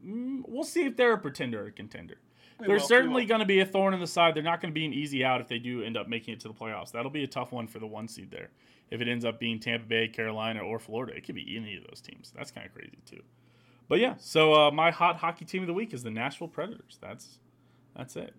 [0.05, 2.17] mm, We'll see if they're a pretender or a contender.
[2.59, 4.33] We They're will, certainly going to be a thorn in the side.
[4.35, 6.39] They're not going to be an easy out if they do end up making it
[6.41, 6.91] to the playoffs.
[6.91, 8.49] That'll be a tough one for the one seed there.
[8.89, 11.83] If it ends up being Tampa Bay, Carolina, or Florida, it could be any of
[11.87, 12.33] those teams.
[12.35, 13.21] That's kind of crazy too.
[13.89, 16.97] But yeah, so uh, my hot hockey team of the week is the Nashville Predators.
[17.01, 17.39] That's
[17.95, 18.33] that's it.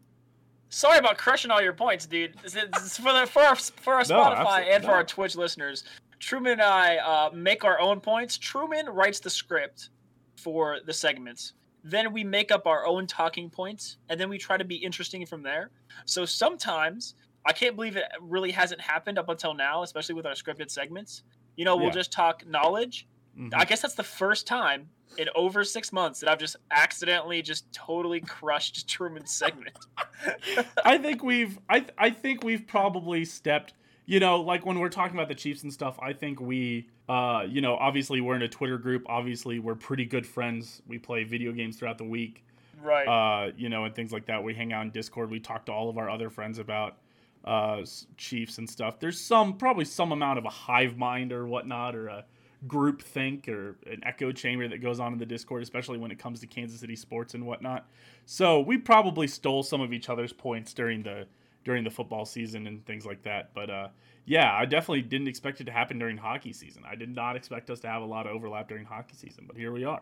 [0.71, 2.35] Sorry about crushing all your points, dude.
[2.45, 2.55] Is-
[2.99, 4.97] for the for our, for our No, Spotify and for not.
[4.97, 5.85] our Twitch listeners.
[6.19, 8.37] Truman and I uh, make our own points.
[8.37, 9.91] Truman writes the script
[10.37, 11.53] for the segments.
[11.91, 15.25] Then we make up our own talking points, and then we try to be interesting
[15.25, 15.71] from there.
[16.05, 17.15] So sometimes
[17.47, 21.23] I can't believe it really hasn't happened up until now, especially with our scripted segments.
[21.57, 21.93] You know, we'll Yeah.
[21.93, 23.07] just talk knowledge.
[23.39, 23.55] Mhm.
[23.55, 27.73] I guess that's the first time in over six months that I've just accidentally just
[27.73, 29.77] totally crushed Truman's segment.
[30.85, 33.73] I think we've I I think we've probably stepped.
[34.09, 37.45] You know, like when we're talking about the Chiefs and stuff, I think we, uh,
[37.47, 39.03] you know, obviously we're in a Twitter group.
[39.05, 40.81] Obviously, we're pretty good friends.
[40.87, 42.43] We play video games throughout the week.
[42.83, 43.07] right.
[43.07, 44.43] uh, you know, and things like that.
[44.43, 45.31] We hang out in Discord.
[45.31, 46.97] We talk to all of our other friends about
[47.45, 47.83] uh,
[48.17, 48.99] Chiefs and stuff.
[48.99, 52.25] There's some probably some amount of a hive mind or whatnot, or a
[52.67, 56.19] group think or an echo chamber that goes on in the Discord, especially when it
[56.19, 57.87] comes to Kansas City sports and whatnot.
[58.25, 61.27] So we probably stole some of each other's points during the
[61.69, 63.53] during the football season and things like that.
[63.53, 63.89] But uh,
[64.25, 66.83] yeah, I definitely didn't expect it to happen during hockey season.
[66.91, 69.55] I did not expect us to have a lot of overlap during hockey season, but
[69.55, 70.01] here we are.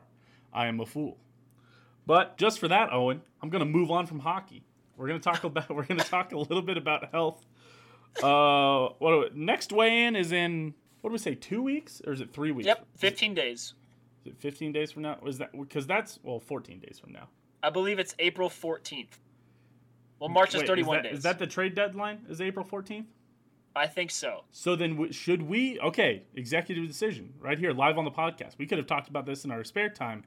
[0.53, 1.19] I am a fool.
[2.07, 4.63] But just for that, Owen, I'm going to move on from hockey.
[4.97, 7.45] We're going to talk about we're going to talk a little bit about health.
[8.23, 11.35] Uh, what we- next weigh in is in what do we say?
[11.35, 12.67] Two weeks or is it three weeks?
[12.69, 13.75] Yep, 15 days.
[14.25, 15.19] Is it 15 days from now?
[15.21, 17.27] Was that because that's well 14 days from now.
[17.61, 19.19] I believe it's April 14th.
[20.19, 21.19] Well, March is Wait, 31 that, days.
[21.19, 22.21] Is that the trade deadline?
[22.29, 23.05] Is April 14th?
[23.75, 24.45] I think so.
[24.53, 25.79] So then, w- should we?
[25.81, 28.57] Okay, executive decision right here, live on the podcast.
[28.57, 30.25] We could have talked about this in our spare time,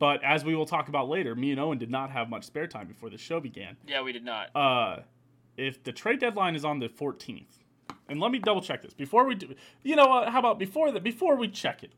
[0.00, 2.66] but as we will talk about later, me and Owen did not have much spare
[2.66, 3.76] time before the show began.
[3.86, 4.50] Yeah, we did not.
[4.56, 5.02] Uh,
[5.56, 7.44] if the trade deadline is on the 14th,
[8.08, 9.54] and let me double check this before we do.
[9.84, 10.28] You know what?
[10.30, 11.04] How about before that?
[11.04, 11.92] Before we check it,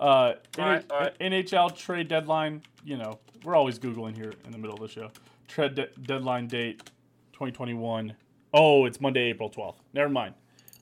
[0.00, 1.18] uh, All right, NH- all right.
[1.20, 2.62] NHL trade deadline.
[2.84, 5.10] You know, we're always googling here in the middle of the show.
[5.50, 6.78] Trade de- deadline date,
[7.32, 8.14] 2021.
[8.54, 9.76] Oh, it's Monday, April 12th.
[9.92, 10.34] Never mind.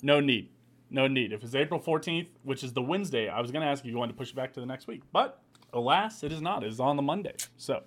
[0.03, 0.51] No need.
[0.91, 1.33] No need.
[1.33, 3.97] If it's April 14th, which is the Wednesday, I was going to ask if you
[3.97, 5.03] wanted to push it back to the next week.
[5.13, 5.41] But
[5.73, 6.65] alas, it is not.
[6.65, 7.35] It is on the Monday.
[7.57, 7.83] So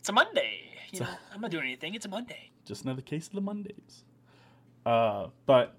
[0.00, 0.60] It's a Monday.
[0.92, 1.94] You know, I'm not doing anything.
[1.94, 2.50] It's a Monday.
[2.64, 4.04] just another case of the Mondays.
[4.86, 5.76] Uh, but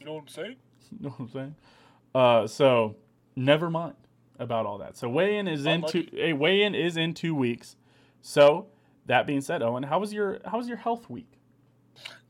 [0.00, 0.56] You know what I'm saying?
[0.90, 1.54] you know what I'm saying?
[2.14, 2.96] Uh, so
[3.36, 3.96] never mind
[4.38, 4.96] about all that.
[4.96, 6.06] So weigh in is Well, in two.
[6.18, 7.76] A weigh in is in two weeks.
[8.20, 8.66] So
[9.06, 11.38] that being said, Owen, how was your how was your health week?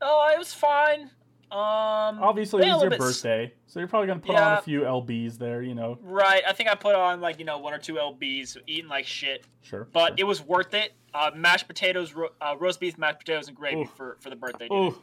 [0.01, 1.09] Oh, it was fine.
[1.51, 5.37] Um, Obviously, it was your birthday, so you're probably gonna put on a few lbs
[5.37, 5.61] there.
[5.61, 6.43] You know, Right.
[6.45, 9.45] I think I put on like you know one or two lbs, eating like shit,
[9.61, 9.87] sure.
[9.93, 10.15] but sure.
[10.17, 10.93] it was worth it.
[11.13, 14.67] Uh, mashed potatoes, ro- uh, roast beef, mashed potatoes, and gravy for for the birthday.
[14.67, 14.89] dinner.
[14.89, 15.01] Ooh,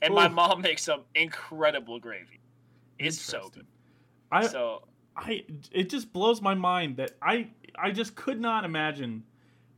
[0.00, 2.40] and my mom makes some incredible gravy.
[2.98, 3.66] It's so good.
[4.30, 4.84] I so
[5.16, 9.24] I it just blows my mind that I I just could not imagine.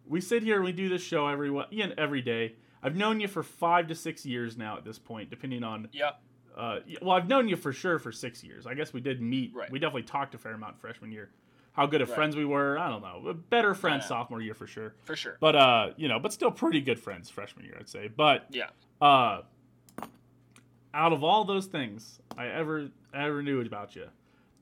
[0.09, 2.55] We sit here, and we do this show every wa- yeah, every day.
[2.83, 5.88] I've known you for five to six years now at this point, depending on.
[5.92, 6.11] yeah,
[6.57, 8.66] Uh, well, I've known you for sure for six years.
[8.66, 9.53] I guess we did meet.
[9.55, 9.71] Right.
[9.71, 11.31] We definitely talked a fair amount freshman year.
[11.73, 12.14] How good of Right.
[12.16, 13.35] friends we were, I don't know.
[13.51, 14.09] Better friends know.
[14.09, 14.95] sophomore year for sure.
[15.05, 15.37] for sure.
[15.40, 18.09] But uh, you know, but still pretty good friends freshman year, I'd say.
[18.09, 18.71] But Yeah.
[19.03, 19.42] uh,
[20.95, 24.07] out of all those things I ever ever knew about you,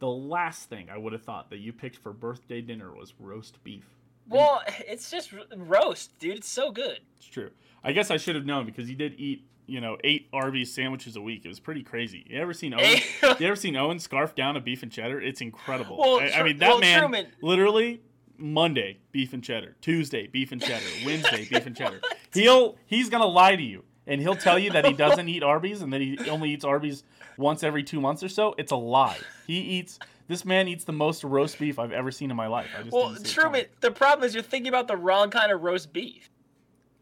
[0.00, 3.62] the last thing I would have thought that you picked for birthday dinner was roast
[3.62, 3.87] beef.
[4.28, 6.37] Well, it's just roast, dude.
[6.38, 7.00] It's so good.
[7.16, 7.50] It's true.
[7.82, 11.16] I guess I should have known because he did eat, you know, eight Arby's sandwiches
[11.16, 11.42] a week.
[11.44, 12.24] It was pretty crazy.
[12.28, 12.98] You ever seen Owen?
[13.38, 15.20] you ever seen Owen scarf down a beef and cheddar?
[15.20, 15.98] It's incredible.
[15.98, 18.00] Well, I, I mean, that well, man Truman- literally
[18.38, 22.00] Monday beef and cheddar, Tuesday beef and cheddar, Wednesday beef and cheddar.
[22.32, 25.82] He'll he's gonna lie to you and he'll tell you that he doesn't eat Arby's
[25.82, 27.04] and that he only eats Arby's
[27.37, 28.54] once every two months or so.
[28.58, 29.18] It's a lie.
[29.46, 29.98] He eats.
[30.26, 32.66] This man eats the most roast beef I've ever seen in my life.
[32.78, 35.92] I just well, Truman, the problem is you're thinking about the wrong kind of roast
[35.92, 36.30] beef.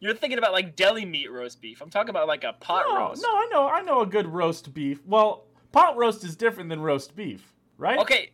[0.00, 1.80] You're thinking about like deli meat roast beef.
[1.80, 3.22] I'm talking about like a pot No, roast.
[3.22, 5.00] no, I know, I know a good roast beef.
[5.06, 7.98] Well, pot roast is different than roast beef, right?
[8.00, 8.32] Okay,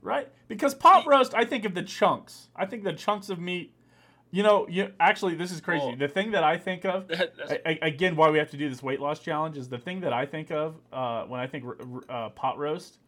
[0.00, 0.28] right?
[0.48, 2.48] Because pot roast, I think of the chunks.
[2.56, 3.74] I think the chunks of meat.
[4.30, 5.84] You know, you actually, this is crazy.
[5.86, 7.10] Well- the thing that I think of,
[7.66, 10.12] a- again, why we have to do this weight loss challenge is the thing that
[10.14, 11.64] I think of uh, when I think
[12.08, 12.98] uh, pot roast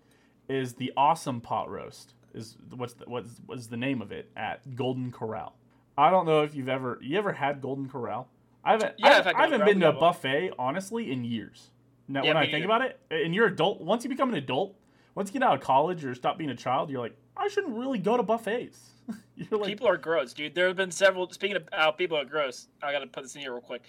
[0.49, 2.15] is the awesome pot roast.
[2.35, 5.57] Is what's the, what's what's the name of it at Golden Corral?
[5.97, 8.29] I don't know if you've ever you ever had Golden Corral.
[8.65, 8.95] I haven't.
[8.99, 11.71] Yeah, I, had I haven't been to a buffet honestly in years.
[12.09, 12.65] Now, Yeah, when I think neither.
[12.67, 13.81] about it, and you're adult.
[13.81, 14.77] Once you become an adult,
[15.15, 17.75] once you get out of college or stop being a child, you're like, I shouldn't
[17.77, 18.79] really go to buffets.
[19.37, 20.55] you're like, people are gross, dude.
[20.55, 21.31] There have been several.
[21.31, 23.83] Speaking of how people are gross, I gotta put this in here real quick,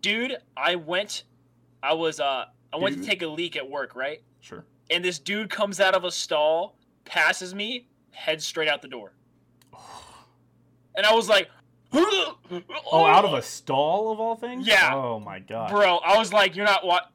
[0.00, 0.36] dude.
[0.56, 1.24] I went,
[1.82, 3.04] I was uh, I went Dude.
[3.04, 4.22] to take a leak at work, right?
[4.40, 4.64] sure.
[4.90, 9.12] And this dude comes out of a stall, passes me, heads straight out the door,
[10.96, 11.48] and I was like,
[11.92, 14.66] Oh, out of a stall of all things?
[14.66, 14.94] Yeah.
[14.94, 15.70] Oh my god.
[15.70, 15.98] bro.
[15.98, 17.10] I was like, you're not what.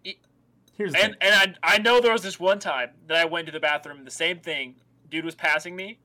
[0.77, 3.51] Here's And and I I know there was this one time that I went to
[3.51, 4.03] the bathroom.
[4.03, 4.75] The same thing.
[5.09, 5.99] Dude was passing me,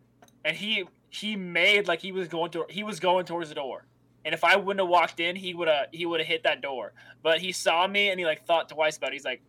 [0.44, 3.86] and he he made like he was going to he was going towards the door.
[4.24, 6.60] And if I wouldn't have walked in, he would have he would have hit that
[6.60, 6.92] door.
[7.22, 9.14] But he saw me and he like thought twice about it.
[9.14, 9.42] He's like,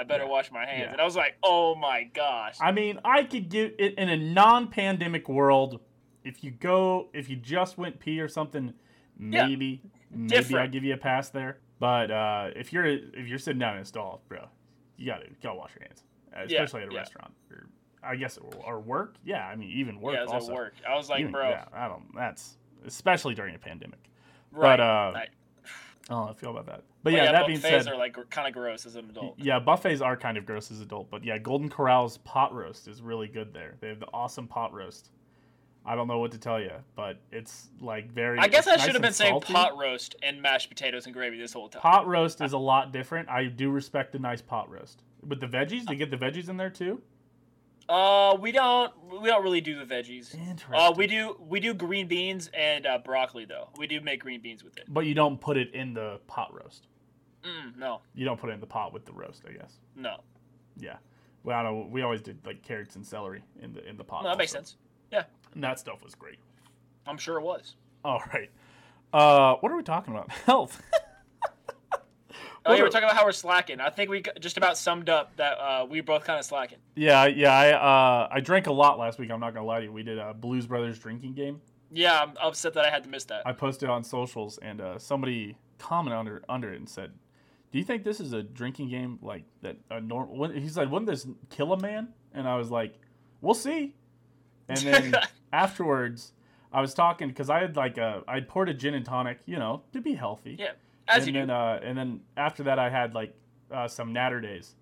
[0.00, 0.30] I better Yeah.
[0.30, 0.84] wash my hands.
[0.86, 0.92] Yeah.
[0.92, 2.56] And I was like, oh my gosh.
[2.60, 5.80] I mean, I could give it in a non-pandemic world.
[6.24, 8.72] If you go, if you just went pee or something,
[9.18, 9.46] Yeah.
[9.46, 11.58] maybe, maybe I'll give you a pass there.
[11.78, 14.46] But uh, if you're if you're sitting down in a stall, bro,
[14.96, 16.02] you gotta you gotta wash your hands,
[16.50, 17.66] especially at a restaurant or
[18.02, 19.16] I guess or, or work.
[19.24, 20.52] Yeah, I mean even work yeah, also.
[20.52, 20.74] at work.
[20.88, 22.04] I was like, Even- bro, yeah, I don't.
[22.14, 23.98] That's especially during a pandemic.
[24.52, 24.76] right.
[24.76, 25.28] But uh, I-
[26.10, 26.82] I don't know how I feel about that.
[27.02, 27.70] But but yeah, that being said.
[27.70, 29.36] buffets are like kind of gross as an adult.
[29.38, 32.88] yeah, buffets are kind of gross as an adult, but yeah, Golden Corral's pot roast
[32.88, 33.76] is really good there.
[33.80, 35.10] They have the awesome pot roast.
[35.86, 38.38] I don't know what to tell you, but it's like very.
[38.38, 41.38] I guess I nice should have been saying pot roast and mashed potatoes and gravy
[41.38, 41.80] this whole time.
[41.80, 43.28] Pot roast is a lot different.
[43.28, 45.84] I do respect a nice pot roast with the veggies.
[45.84, 47.00] They get the veggies in there too.
[47.88, 50.34] Uh, we don't we don't really do the veggies.
[50.34, 50.74] Interesting.
[50.74, 53.68] Uh, we do we do green beans and uh, broccoli though.
[53.78, 54.84] We do make green beans with it.
[54.88, 56.86] But you don't put it in the pot roast.
[57.42, 59.42] Mm, no, You don't put it in the pot with the roast.
[59.48, 59.78] I guess.
[59.96, 60.18] no,
[60.78, 60.96] Yeah.
[61.42, 61.90] Well, I don't.
[61.90, 64.22] We always did like carrots and celery in the in the pot.
[64.24, 64.74] no, that makes also.
[65.12, 65.24] sense.
[65.54, 66.38] And that stuff was great.
[67.06, 67.74] I'm sure it was.
[68.04, 68.50] All right.
[69.12, 70.30] Uh, what are we talking about?
[70.46, 70.80] Health.
[72.66, 73.80] Oh, yeah, we're talking about how we're slacking.
[73.80, 76.78] I think we just about summed up that uh, we both kind of slacking.
[76.94, 77.52] Yeah, yeah.
[77.52, 79.30] I uh, I drank a lot last week.
[79.30, 79.92] I'm not gonna lie to you.
[79.92, 81.60] We did a Blues Brothers drinking game.
[81.90, 83.46] Yeah, I'm upset that I had to miss that.
[83.46, 87.12] I posted on socials, and uh, somebody commented under under it and said,
[87.72, 89.76] "Do you think this is a drinking game like that?
[89.90, 92.94] A normal?" He said, "Wouldn't this kill a man?" And I was like,
[93.40, 93.94] "We'll see."
[94.68, 95.14] And then
[95.52, 96.32] afterwards,
[96.72, 99.58] I was talking because I had like a I'd poured a gin and tonic, you
[99.58, 100.56] know, to be healthy.
[100.58, 100.72] Yeah.
[101.10, 101.54] As and you then do.
[101.54, 103.34] uh, and then after that, I had like
[103.70, 104.74] uh, some natter days,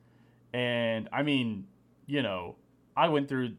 [0.53, 1.67] and I mean,
[2.07, 2.57] you know,
[2.97, 3.53] I went through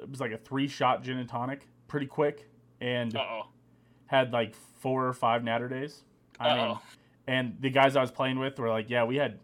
[0.00, 2.48] it was like a three shot gin and tonic pretty quick,
[2.80, 3.42] and Uh oh.
[4.06, 6.02] had like four or five natter days.
[6.38, 6.80] I mean, Uh-oh.
[7.26, 9.38] and the guys I was playing with were like, yeah, we had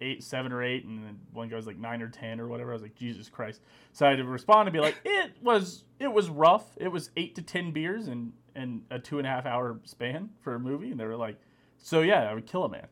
[0.00, 2.70] eight, seven or eight, and then one guy was like nine or ten or whatever.
[2.70, 3.60] I was like, Jesus Christ!
[3.92, 6.64] So I had to respond and be like, it was it was rough.
[6.78, 10.30] It was eight to ten beers and and a two and a half hour span
[10.40, 11.36] for a movie, and they were like,
[11.82, 12.86] so yeah, I would kill a man.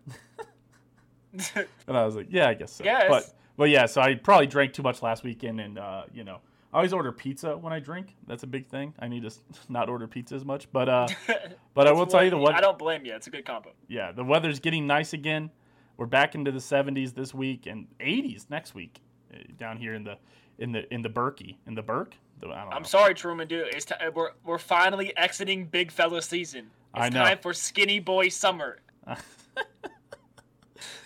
[1.87, 2.85] and I was like, yeah, I guess so.
[2.85, 3.07] Yes.
[3.09, 6.40] But but yeah, so I probably drank too much last weekend, and uh, you know.
[6.70, 8.14] I always order pizza when I drink.
[8.27, 8.92] That's a big thing.
[8.98, 9.31] I need to
[9.70, 11.09] not order pizza as much, but uh,
[11.74, 13.14] but I will tell you the what I don't blame you.
[13.14, 13.72] It's a good combo.
[13.88, 15.51] yeah, the weather's getting nice again.
[15.96, 19.01] We're back into the 70s this week and 80s next week
[19.33, 20.18] uh, down here in the
[20.59, 22.14] in the in the Berkey in the Burke.
[22.40, 22.87] The, I don't I'm know.
[22.88, 23.68] sorry, Truman, dude.
[23.74, 26.70] It's t- we're we're finally exiting big fella season.
[26.99, 27.25] It's I know.
[27.25, 28.79] time for skinny boy summer.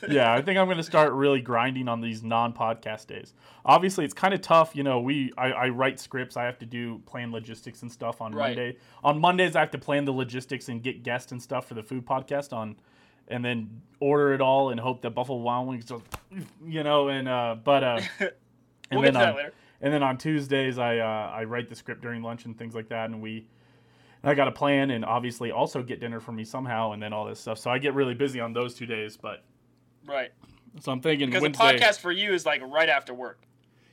[0.09, 3.33] yeah, I think I'm going to start really grinding on these non-podcast days.
[3.65, 4.75] Obviously, it's kind of tough.
[4.75, 6.37] You know, we I, I write scripts.
[6.37, 8.49] I have to do plan logistics and stuff on Right.
[8.57, 8.77] Monday.
[9.05, 11.83] On Mondays, I have to plan the logistics and get guests and stuff for the
[11.83, 12.77] food podcast on,
[13.29, 15.91] and then order it all and hope that Buffalo Wild Wings,
[16.67, 18.31] you know, and uh, but uh, and
[18.91, 19.53] we'll then get to that on- later.
[19.81, 22.89] And then on Tuesdays, I uh, I write the script during lunch and things like
[22.89, 23.47] that, and we.
[24.23, 27.13] And I got to plan and obviously also get dinner for me somehow, and then
[27.13, 27.59] all this stuff.
[27.59, 29.17] So I get really busy on those two days.
[29.17, 29.43] But
[30.07, 30.31] Right.
[30.81, 31.79] so I'm thinking Because Wednesday.
[31.79, 33.43] the podcast for you is like right after work.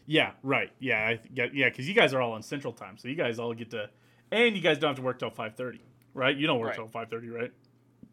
[0.06, 0.72] Yeah, right.
[0.80, 3.38] Yeah, I get yeah, because you guys are all on Central Time, so you guys
[3.40, 3.90] all get to,
[4.32, 5.82] and you guys don't have to work till five thirty,
[6.16, 6.36] right?
[6.36, 6.76] You don't work Right.
[6.78, 7.52] till five thirty, right?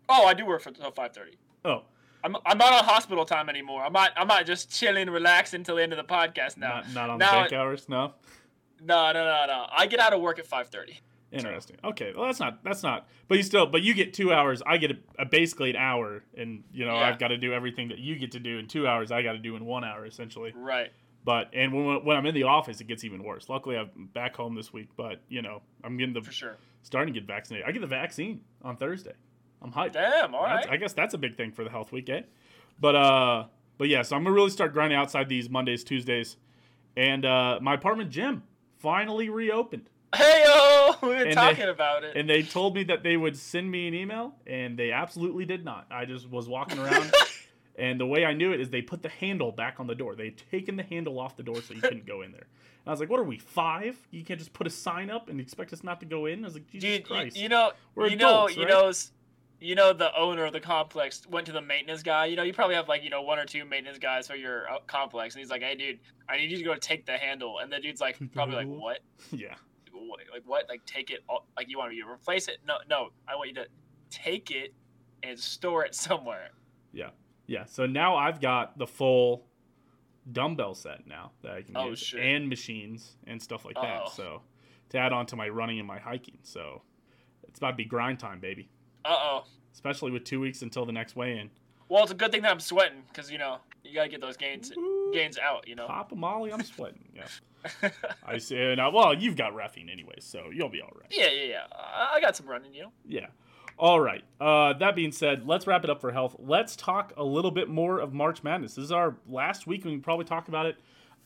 [0.09, 1.39] Oh, I do work for till five thirty.
[1.65, 1.85] Oh,
[2.23, 3.83] I'm, I'm not on hospital time anymore.
[3.83, 6.81] I'm not I'm not just chilling, relaxing until the end of the podcast now.
[6.81, 7.89] not not on now the bank hours.
[7.89, 8.13] No,
[8.83, 9.67] No, no, no, no.
[9.73, 11.01] I get out of work at five thirty.
[11.45, 11.77] Interesting.
[11.85, 13.07] Okay, well that's not that's not.
[13.29, 14.63] But you still, but you get two hours.
[14.67, 17.09] I get a, a basically an hour, and you know Yeah.
[17.09, 19.11] I've got to do everything that you get to do in two hours.
[19.13, 20.53] I got to do in one hour essentially.
[20.57, 20.91] Right.
[21.25, 23.49] But and when when I'm in the office, it gets even worse.
[23.49, 26.57] Luckily, I'm back home this week, but you know I'm getting the For sure.
[26.83, 27.67] starting to get vaccinated.
[27.69, 29.15] I get the vaccine on Thursday.
[29.63, 29.93] I'm hyped.
[29.95, 30.35] Damn.
[30.35, 32.23] All That's- I guess that's a big thing for the health week, eh?
[32.79, 33.45] But uh,
[33.79, 36.37] but yeah, so I'm gonna really start grinding outside these Mondays, Tuesdays,
[36.97, 38.43] and uh, my apartment gym
[38.79, 42.17] finally reopened, Hey yo, we were And they- talking about it.
[42.17, 45.65] and they told me that they would send me an email, and they absolutely did
[45.65, 45.87] not.
[45.91, 47.13] I just was walking around,
[47.79, 50.15] and the way I knew it is they put the handle back on the door.
[50.15, 52.47] They'd taken the handle off the door so you couldn't go in there.
[52.85, 53.97] And I was like, "What are we five?
[54.11, 56.47] You can't just put a sign up and expect us not to go in?" I
[56.47, 58.71] was like, "Jesus you, Christ!" you know, We're you know, adults, you right?
[58.71, 58.93] know,
[59.59, 62.27] you know, the owner of the complex went to the maintenance guy.
[62.27, 64.71] You know, you probably have like you know one or two maintenance guys for your
[64.71, 65.99] uh, complex, and he's like, "Hey, dude,
[66.29, 68.99] I need you to go take the handle." And the dude's like, probably like, "What?
[69.33, 69.55] yeah,
[70.09, 70.69] What- Like what?
[70.69, 71.21] Like take it?
[71.29, 72.59] All, like you want me to replace it?
[72.67, 73.67] No, no, I want you to
[74.11, 74.75] take it
[75.23, 76.51] and store it somewhere."
[76.93, 77.11] Yeah,
[77.47, 77.65] yeah.
[77.67, 79.47] so now I've got the full
[80.33, 82.21] dumbbell set now that I can Oh, use shit.
[82.21, 83.85] and machines and stuff like that.
[84.03, 84.11] Uh-oh.
[84.15, 84.43] So
[84.91, 86.39] to add on to my running and my hiking.
[86.43, 86.83] So
[87.49, 88.69] it's about to be grind time, baby.
[89.05, 89.45] Uh oh.
[89.73, 91.51] Especially with two weeks until the next weigh in.
[91.89, 94.37] Well, it's a good thing that I'm sweating because you know you gotta get those
[94.37, 94.73] gains
[95.13, 95.69] gains out.
[95.69, 95.87] You know.
[95.87, 97.05] Pop a molly, I'm sweating.
[97.15, 97.27] Yeah.
[98.27, 98.75] I see.
[98.75, 101.11] Now, well, you've got roughing anyway, so you'll be all right.
[101.11, 101.67] yeah, yeah, yeah.
[102.15, 102.75] I, got some running.
[102.75, 102.93] You know.
[103.07, 103.27] Yeah.
[103.79, 104.25] All right.
[104.41, 106.37] Uh, that being said, let's wrap it up for health.
[106.39, 108.75] Let's talk a little bit more of March Madness.
[108.75, 110.77] This is our last week, and we can probably talk about it.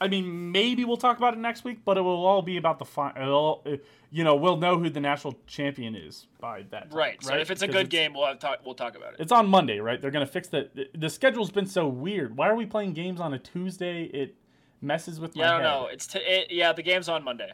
[0.03, 2.79] I mean, maybe we'll talk about it next week, but it will all be about
[2.79, 3.65] the final.
[4.11, 6.99] You know, we'll know who the national champion is by that time.
[6.99, 7.23] Right.
[7.23, 8.61] So if it's a good game, we'll have talk.
[8.65, 9.21] We'll talk about it.
[9.21, 10.01] it's on Monday, right?
[10.01, 12.37] They're gonna fix the the schedule's been so weird.
[12.37, 14.05] Why are we playing games on a Tuesday?
[14.05, 14.37] It
[14.81, 15.69] messes with my Yeah, I don't head.
[15.69, 15.87] know.
[15.87, 16.73] It's t- it, yeah.
[16.73, 17.53] The game's on Monday.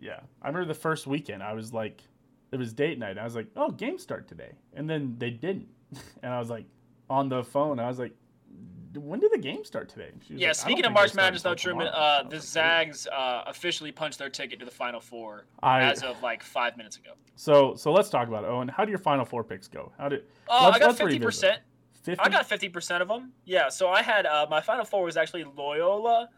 [0.00, 1.42] Yeah, I remember the first weekend.
[1.42, 2.02] I was like,
[2.52, 3.16] it was date night.
[3.18, 5.68] I was like, oh, games start today, and then they didn't,
[6.22, 6.66] and I was like,
[7.08, 7.78] on the phone.
[7.78, 8.12] I was like,
[8.96, 10.08] when did the game start today?
[10.12, 10.48] And she was Yeah.
[10.48, 14.58] like, speaking of March Madness, though, Truman, uh, the Zags uh, officially punched their ticket
[14.60, 17.10] to the Final Four I as of like five minutes ago.
[17.34, 18.48] so so let's talk about it.
[18.48, 18.68] Owen.
[18.68, 19.90] How do your final four picks go?
[19.98, 21.60] How did Oh, Let's- I got fifty percent.
[22.20, 23.32] I got fifty percent of them.
[23.46, 23.68] Yeah.
[23.70, 26.28] So I had uh, my Final Four was actually Loyola,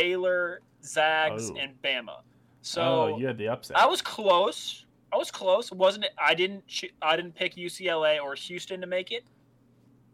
[0.00, 1.56] Baylor, Zags, Oh.
[1.56, 2.20] and Bama.
[2.60, 3.78] So oh, you had the upset.
[3.78, 4.84] I was close.
[5.12, 5.72] I was close.
[5.72, 6.10] wasn't it?
[6.18, 6.64] I didn't.
[7.00, 9.24] I didn't pick UCLA or Houston to make it.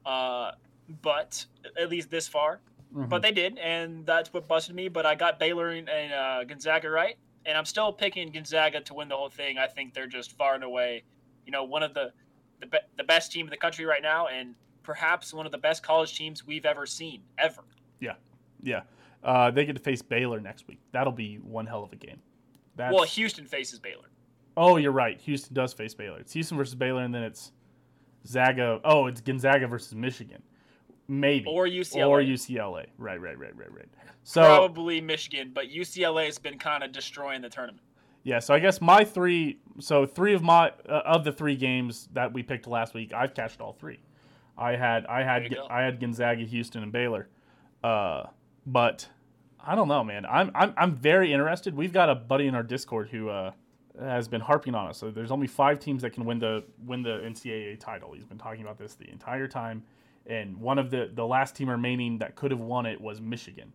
[0.06, 0.52] Uh,
[1.02, 1.44] but
[1.80, 2.60] at least this far.
[2.94, 3.08] Mhm.
[3.08, 4.88] But they did, and that's what busted me.
[4.88, 7.16] But I got Baylor and, and uh, Gonzaga right,
[7.46, 9.58] and I'm still picking Gonzaga to win the whole thing.
[9.58, 11.02] I think they're just far and away,
[11.46, 12.12] you know, one of the
[12.60, 14.54] the, be- the best team in the country right now, and
[14.84, 17.64] perhaps one of the best college teams we've ever seen ever.
[17.98, 18.14] Yeah,
[18.62, 18.82] yeah,
[19.22, 20.80] uh, they get to face Baylor next week.
[20.92, 22.18] That'll be one hell of a game.
[22.76, 24.06] That's, Well, Houston faces Baylor.
[24.56, 25.20] oh, you're right.
[25.22, 26.18] Houston does face Baylor.
[26.18, 27.52] It's Houston versus Baylor, and then it's
[28.26, 28.80] Zaga.
[28.84, 30.42] Oh, it's Gonzaga versus Michigan,
[31.08, 32.06] maybe Or UCLA.
[32.08, 32.86] or UCLA.
[32.98, 33.88] Right, right, right, right, right.
[34.24, 37.82] So Probably Michigan, but UCLA has been kind of destroying the tournament.
[38.22, 39.58] yeah, so I guess my three.
[39.80, 43.34] So three of my uh, of the three games that we picked last week, I've
[43.34, 43.98] cashed all three.
[44.56, 45.56] I had I had.
[45.68, 47.28] I had Gonzaga, Houston, and Baylor.
[47.82, 48.24] Uh,
[48.66, 49.08] but
[49.64, 50.26] I don't know, man.
[50.26, 51.74] I'm I'm I'm very interested.
[51.74, 53.52] We've got a buddy in our Discord who uh,
[54.00, 54.98] has been harping on us.
[54.98, 58.12] So there's only five teams that can win the win the NCAA title.
[58.12, 59.82] He's been talking about this the entire time.
[60.26, 63.72] And one of the the last team remaining that could have won it was Michigan.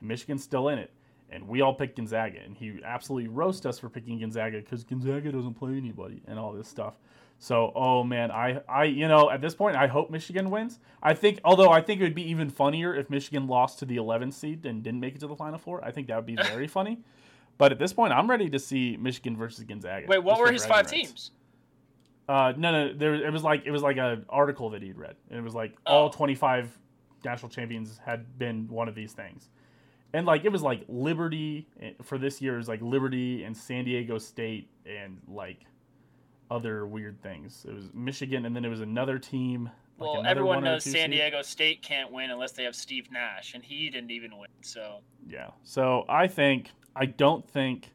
[0.00, 0.90] And Michigan's still in it.
[1.28, 5.32] And we all picked Gonzaga, and he absolutely roast us for picking Gonzaga because Gonzaga
[5.32, 6.94] doesn't play anybody and all this stuff.
[7.38, 10.78] So, oh man, I, I, you know, at this point, I hope Michigan wins.
[11.02, 13.98] I think, although I think it would be even funnier if Michigan lost to the
[13.98, 15.84] 11th seed and didn't make it to the Final Four.
[15.84, 16.98] I think that would be very funny.
[17.58, 20.06] But at this point, I'm ready to see Michigan versus Gonzaga.
[20.08, 20.92] Wait, what were his five rights.
[20.92, 21.30] teams?
[22.28, 25.14] Uh, no, no, there it was like it was like an article that he'd read,
[25.30, 26.10] and it was like all Oh.
[26.10, 26.76] 25
[27.24, 29.48] national champions had been one of these things,
[30.12, 33.84] and like it was like Liberty eh, for this year is like Liberty and San
[33.84, 35.60] Diego State and like
[36.50, 37.64] other weird things.
[37.68, 39.64] It was Michigan, and then it was another team.
[39.64, 41.10] Like Well, another everyone knows San.
[41.10, 44.48] Diego State can't win unless they have Steve Nash, and he didn't even win.
[44.60, 45.50] So Yeah.
[45.62, 47.90] So I think I don't think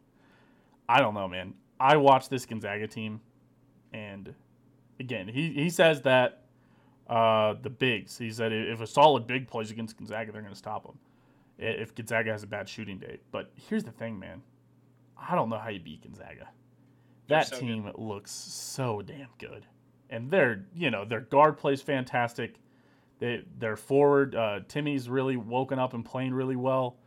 [0.89, 1.53] I don't know, man.
[1.79, 3.21] I watched this Gonzaga team,
[3.93, 4.33] and
[4.99, 6.41] again, he he says that
[7.07, 8.17] uh, the bigs.
[8.17, 10.97] He said if a solid big plays against Gonzaga, they're going to stop them.
[11.57, 14.41] If Gonzaga has a bad shooting day, but here's the thing, man.
[15.17, 16.49] I don't know how you beat Gonzaga.
[17.31, 19.65] That so team looks so damn good,
[20.09, 22.55] and their you know their guard plays fantastic.
[23.19, 26.97] They their forward uh, Timme's really woken up and playing really well.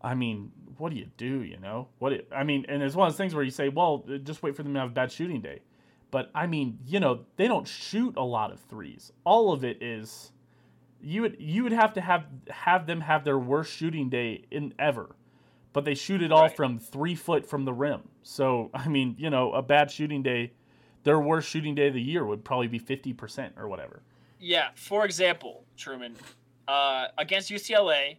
[0.00, 1.42] I mean, what do you do?
[1.42, 2.12] You know what?
[2.12, 4.56] It, I mean, and it's one of those things where you say, well, just wait
[4.56, 5.60] for them to have a bad shooting day.
[6.10, 9.12] But I mean, you know, they don't shoot a lot of threes.
[9.24, 10.32] All of it is
[11.00, 14.74] you would you would have to have have them have their worst shooting day in
[14.78, 15.16] ever.
[15.72, 16.56] But they shoot it all Right.
[16.56, 18.02] from three foot from the rim.
[18.22, 20.52] So I mean, you know, a bad shooting day,
[21.04, 24.02] their worst shooting day of the year would probably be fifty percent or whatever.
[24.38, 26.14] yeah, for example, Truman,
[26.68, 28.16] uh, against UCLA,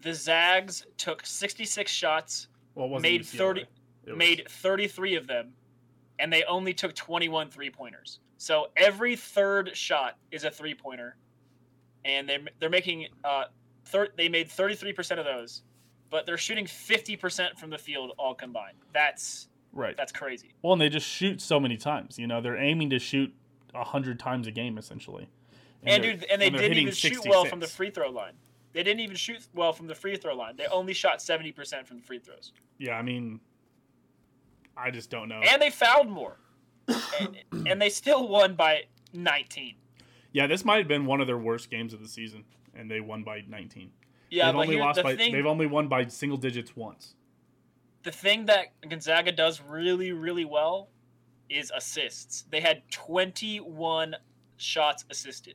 [0.00, 3.38] the Zags took 66 shots, Well, it wasn't Made UCLA.
[3.38, 3.68] 30 It
[4.10, 5.52] was- made 33 of them,
[6.18, 8.18] and they only took 21 three pointers.
[8.38, 11.16] So every third shot is a three pointer,
[12.04, 13.44] and they they're making uh,
[13.84, 15.62] thir- they made 33 percent of those,
[16.12, 18.76] but they're shooting 50 percent from the field all combined.
[18.92, 19.96] That's right.
[19.96, 20.50] that's crazy.
[20.62, 22.18] Well, and they just shoot so many times.
[22.18, 23.34] You know, they're aiming to shoot
[23.74, 25.28] hundred times a game essentially.
[25.82, 28.34] And they're- dude, and they they're didn't even shoot well from the free throw line.
[28.74, 30.56] They didn't even shoot well from the free throw line.
[30.56, 32.52] They only shot 70% from the free throws.
[32.78, 33.40] Yeah, I mean,
[34.76, 35.40] I just don't know.
[35.46, 36.38] And they fouled more.
[36.88, 37.36] and,
[37.66, 39.74] and they still won by 19.
[40.32, 42.44] yeah, this might have been one of their worst games of the season,
[42.74, 43.90] and they won by 19.
[44.32, 47.14] Yeah, they've only here, lost the by thing they've only won by single digits once.
[48.02, 50.88] the thing that Gonzaga does really, really well
[51.50, 52.44] is assists.
[52.50, 54.16] They had 21
[54.56, 55.54] shots assisted.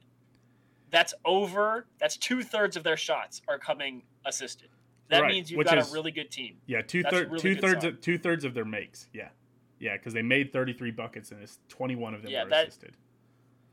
[0.92, 1.88] That's over.
[2.00, 4.70] That's two thirds of their shots are coming assisted.
[5.10, 6.58] That Right, means you've which got is- a really good team.
[6.68, 9.10] Yeah, two thirds really two thirds, of, two thirds of their makes.
[9.12, 9.30] Yeah,
[9.80, 12.96] yeah, because they made 33 buckets and it's 21 of them Yeah, were that- assisted.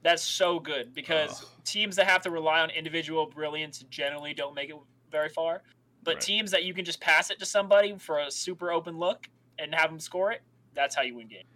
[0.03, 1.49] That's so good because Ugh.
[1.65, 4.77] teams that have to rely on individual brilliance generally don't make it
[5.15, 5.63] very far.
[6.03, 6.21] But Right.
[6.21, 9.73] teams that you can just pass it to somebody for a super open look and
[9.75, 10.43] have them score it,
[10.75, 11.49] that's how you win games.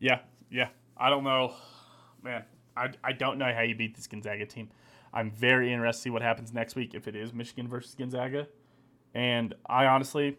[0.00, 0.68] Yeah, yeah.
[0.96, 1.54] I don't know,
[2.22, 2.42] man.
[2.76, 4.70] I, I don't know how you beat this Gonzaga team.
[5.12, 8.48] I'm very interested to see what happens next week if it is Michigan versus Gonzaga.
[9.14, 10.38] And I honestly,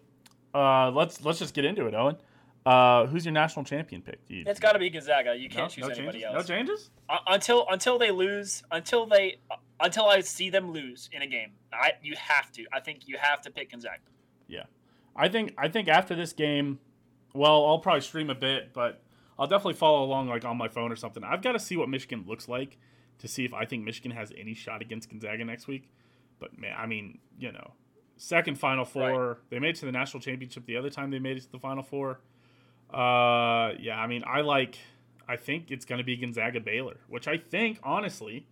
[0.55, 2.17] uh, let's let's just get into it, Owen.
[2.65, 4.19] Uh, who's your national champion pick?
[4.27, 5.35] You- It's got to be Gonzaga.
[5.35, 6.35] You can't choose no anybody changes?
[6.35, 6.49] else.
[6.49, 6.89] No changes?
[7.07, 11.27] Uh, until until they lose, until they uh, until I see them lose in a
[11.27, 11.51] game.
[11.71, 12.65] I you have to.
[12.73, 14.01] I think you have to pick Gonzaga.
[14.47, 14.63] Yeah,
[15.15, 16.79] I think I think after this game,
[17.33, 19.01] well, I'll probably stream a bit, but
[19.37, 21.23] I'll definitely follow along like on my phone or something.
[21.23, 22.77] I've got to see what Michigan looks like
[23.19, 25.89] to see if I think Michigan has any shot against Gonzaga next week.
[26.39, 27.73] But man, I mean, you know,
[28.17, 29.39] second Final Four.
[29.49, 31.59] They made it to the national championship the other time they made it to the
[31.59, 32.19] Final Four.
[32.93, 34.77] Uh, yeah, I mean, I like.
[35.27, 38.45] I think it's going to be Gonzaga Baylor, which I think honestly,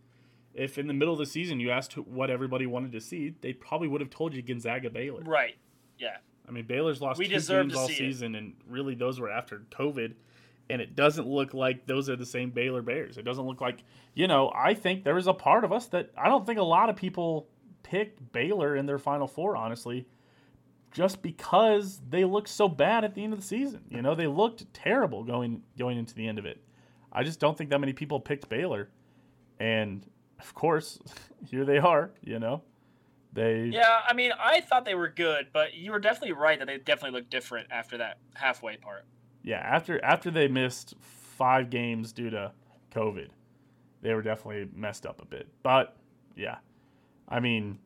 [0.54, 3.54] if in the middle of the season you asked what everybody wanted to see, they
[3.54, 5.22] probably would have told you Gonzaga Baylor.
[5.24, 5.56] Right.
[5.98, 6.18] Yeah.
[6.48, 7.98] I mean, Baylor's lost We two games all see it.
[7.98, 10.14] season, and really those were after COVID.
[10.70, 13.18] And it doesn't look like those are the same Baylor Bears.
[13.18, 13.84] It doesn't look like,
[14.14, 16.64] you know, I think there is a part of us that I don't think a
[16.64, 17.50] lot of people
[17.84, 20.08] picked Baylor in their Final Four, honestly,
[20.92, 23.82] just because they looked so bad at the end of the season.
[23.90, 26.64] You know, they looked terrible going going into the end of it.
[27.12, 28.90] I just don't think that many people picked Baylor.
[29.60, 30.06] and
[30.42, 31.00] of course,
[31.50, 32.12] here they are.
[32.22, 32.64] You know,
[33.34, 36.66] they Yeah, I mean, I thought they were good, but you were definitely right that
[36.66, 39.06] they definitely looked different after that halfway part.
[39.44, 42.52] yeah after after they missed five games due to
[42.94, 43.30] COVID,
[44.02, 45.48] they were definitely messed up a bit.
[45.64, 45.96] But
[46.36, 46.58] yeah,
[47.28, 47.80] I mean,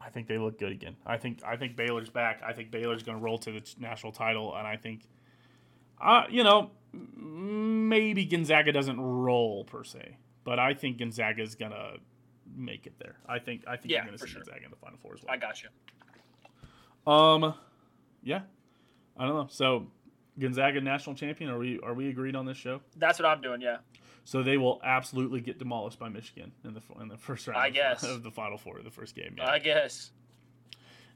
[0.00, 0.96] I think they look good again.
[1.04, 2.40] I think I think Baylor's back.
[2.46, 5.06] I think Baylor's going to roll to the national title, and I think,
[6.00, 10.16] uh, you know, maybe Gonzaga doesn't roll per se,
[10.46, 11.96] but I think Gonzaga is going to
[12.56, 13.16] make it there.
[13.28, 14.40] I think I think Yeah, you're going to see sure.
[14.40, 15.34] Gonzaga in the final four as well.
[15.34, 17.12] I got you.
[17.12, 17.54] Um,
[18.22, 18.42] yeah,
[19.18, 19.48] I don't know.
[19.50, 19.88] So
[20.38, 21.50] Gonzaga national champion.
[21.50, 22.80] Are we are we agreed on this show?
[22.96, 23.60] That's what I'm doing.
[23.60, 23.78] Yeah.
[24.24, 27.58] So they will absolutely get demolished by Michigan in the in the first round.
[27.60, 28.02] I guess.
[28.02, 29.34] of the final four, the first game.
[29.38, 30.10] Yeah, I guess.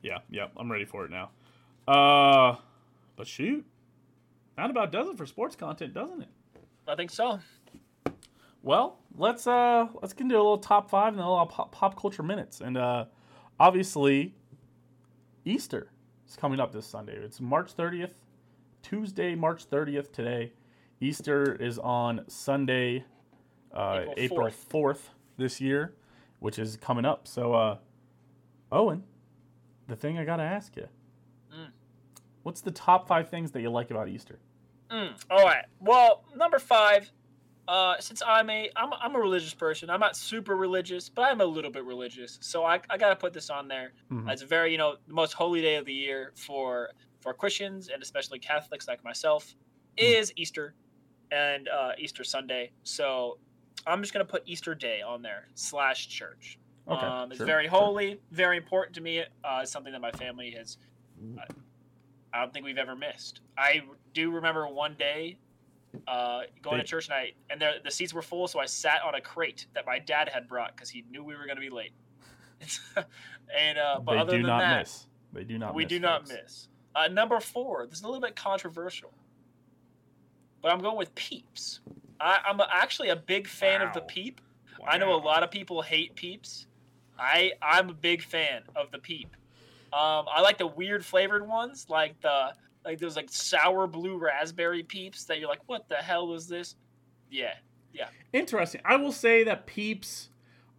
[0.02, 0.46] yeah, yeah.
[0.56, 1.30] I'm ready for it now.
[1.88, 2.56] Uh,
[3.16, 3.64] but shoot,
[4.56, 6.28] that about does it for sports content, doesn't it?
[6.86, 7.40] I think so.
[8.62, 11.72] Well, let's uh let's get into a little top five and then a little pop,
[11.72, 12.60] pop culture minutes.
[12.60, 13.06] And uh,
[13.58, 14.34] obviously,
[15.44, 15.90] Easter
[16.28, 17.16] is coming up this Sunday.
[17.16, 18.12] It's March 30th,
[18.82, 20.52] Tuesday, March 30th today.
[21.00, 23.04] Easter is on Sunday,
[23.72, 25.00] uh, April April 4th
[25.38, 25.94] this year,
[26.40, 27.26] which is coming up.
[27.26, 27.78] So, uh,
[28.70, 29.04] Owen,
[29.88, 30.86] the thing I gotta ask you,
[31.50, 31.70] Mm.
[32.42, 34.38] what's the top five things that you like about Easter?
[34.90, 35.64] Mm, all right.
[35.80, 37.10] Well, number five.
[37.70, 41.40] Uh, since I'm a I'm, I'm a religious person, I'm not super religious, but I'm
[41.40, 42.36] a little bit religious.
[42.42, 43.92] So I, I gotta put this on there.
[44.10, 44.28] Mhm.
[44.28, 46.90] It's a very you know the most holy day of the year for
[47.20, 49.54] for Christians and especially Catholics like myself
[49.96, 50.74] is Easter
[51.30, 52.72] and uh, Easter Sunday.
[52.82, 53.38] So
[53.86, 56.58] I'm just gonna put Easter Day on there slash church.
[56.88, 57.78] Okay, um, it's sure, very sure.
[57.78, 59.20] holy, very important to me.
[59.20, 60.76] Uh, it's something that my family has.
[61.38, 61.42] uh,
[62.32, 63.42] I don't think we've ever missed.
[63.56, 65.38] I do remember one day
[66.06, 69.02] uh, going They- to church night, and the, the seats were full, so I sat
[69.02, 71.60] on a crate that my dad had brought because he knew we were going to
[71.60, 71.92] be late.
[73.58, 75.06] and uh, but they other do than not that, miss.
[75.32, 75.68] They do not.
[75.70, 75.76] Miss.
[75.76, 76.68] We do not miss.
[76.94, 77.86] Uh, number four.
[77.86, 79.12] This is a little bit controversial,
[80.60, 81.80] but I'm going with Peeps.
[82.20, 84.06] I, I'm actually a big fan of the Wow.
[84.08, 84.40] Peep.
[84.86, 86.66] I know a lot of people hate Peeps.
[87.18, 89.34] I I'm a big fan of the Peep.
[89.92, 92.52] Um, I like the weird flavored ones, like the
[92.84, 96.76] like those like sour blue raspberry Peeps that you're like, what the hell is this?
[97.30, 97.54] Yeah,
[97.92, 98.08] yeah.
[98.32, 98.80] Interesting.
[98.84, 100.28] I will say that Peeps.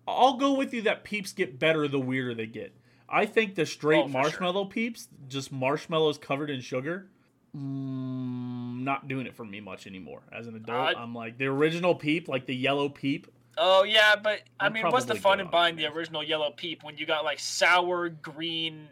[0.08, 2.76] I'll go with you that Peeps get better the weirder they get.
[3.08, 4.22] I think the straight Oh, for sure.
[4.22, 7.10] marshmallow Peeps, just marshmallows covered in sugar,
[7.56, 10.22] mm, not doing it for me much anymore.
[10.32, 13.28] As an adult, Uh, I'm like the original Peep, like the yellow Peep.
[13.58, 16.84] Oh yeah, but I I'm mean, what's the fun in buying the original yellow peep
[16.84, 18.88] when you got like sour green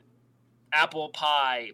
[0.73, 1.71] apple pie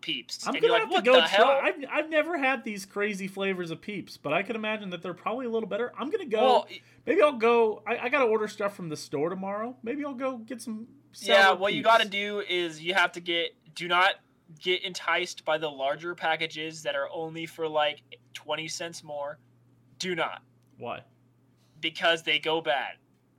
[0.00, 0.46] peeps?
[0.46, 1.28] I'm and gonna you're have like, to what go the try.
[1.28, 1.60] hell?
[1.62, 5.14] I've, I've never had these crazy flavors of Peeps, but I can imagine that they're
[5.14, 5.92] probably a little better.
[5.98, 6.42] I'm gonna go.
[6.42, 6.68] Well,
[7.06, 7.82] maybe I'll go.
[7.86, 9.76] I, I gotta order stuff from the store tomorrow.
[9.82, 10.86] Maybe I'll go get some.
[11.20, 14.14] yeah, what you got to do is you have to get do not
[14.60, 18.00] get enticed by the larger packages that are only for like
[18.34, 19.38] 20 cents more.
[19.98, 20.42] Do not
[20.78, 21.02] Why?
[21.80, 22.94] because they go bad.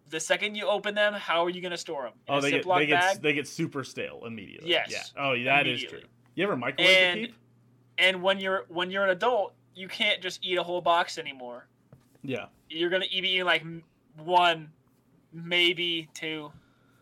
[0.09, 2.13] The second you open them, how are you going to store them?
[2.27, 4.69] In Oh, they get they get they get super stale immediately.
[4.69, 5.03] Yes, Yeah.
[5.23, 6.01] Oh, that is true.
[6.39, 7.35] You ever microwave And- the peep?
[7.97, 11.67] and when you're when you're an adult, you can't just eat a whole box anymore.
[12.23, 12.45] Yeah.
[12.69, 13.65] you're gonna be eating like
[14.15, 14.71] one,
[15.33, 16.49] maybe two.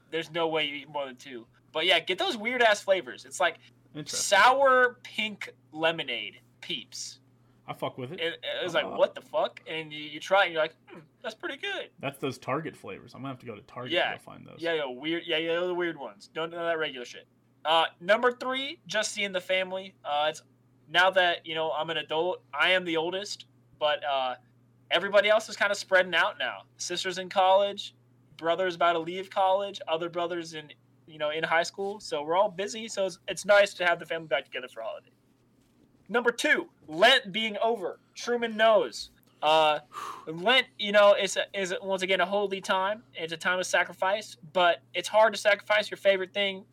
[0.10, 1.46] There's no way you eat more than two.
[1.72, 3.26] But yeah, get those weird ass flavors.
[3.26, 3.58] It's like
[4.06, 7.20] sour pink lemonade peeps.
[7.68, 8.20] I fuck with it.
[8.20, 8.96] It, it was like Uh-huh.
[8.98, 11.90] what the fuck, and you, you try it and you're like, hmm, that's pretty good.
[12.00, 13.14] That's those Target flavors.
[13.14, 14.14] I'm gonna have to go to Target Yeah.
[14.14, 14.58] to find those.
[14.60, 15.24] Yeah, yeah, weird.
[15.28, 16.30] Yeah, yeah, the weird ones.
[16.34, 17.28] Don't know that regular shit.
[17.68, 19.94] Uh, number three, just seeing the family.
[20.06, 20.42] Uh, it's
[20.90, 22.42] now that you know I'm an adult.
[22.58, 23.46] I am the oldest,
[23.78, 24.36] but uh,
[24.90, 26.60] everybody else is kind of spreading out now.
[26.78, 27.94] Sisters in college,
[28.38, 30.72] brothers about to leave college, other brothers in
[31.08, 32.00] you know in high school.
[32.00, 32.88] So we're all busy.
[32.88, 35.12] So it's, it's nice to have the family back together for holiday.
[36.08, 38.00] Number two, Lent being over.
[38.16, 39.10] Truman knows.
[39.42, 39.80] Uh,
[40.26, 43.04] Lent, you know, is is once again a holy time.
[43.14, 46.64] It's a time of sacrifice, but it's hard to sacrifice your favorite thing,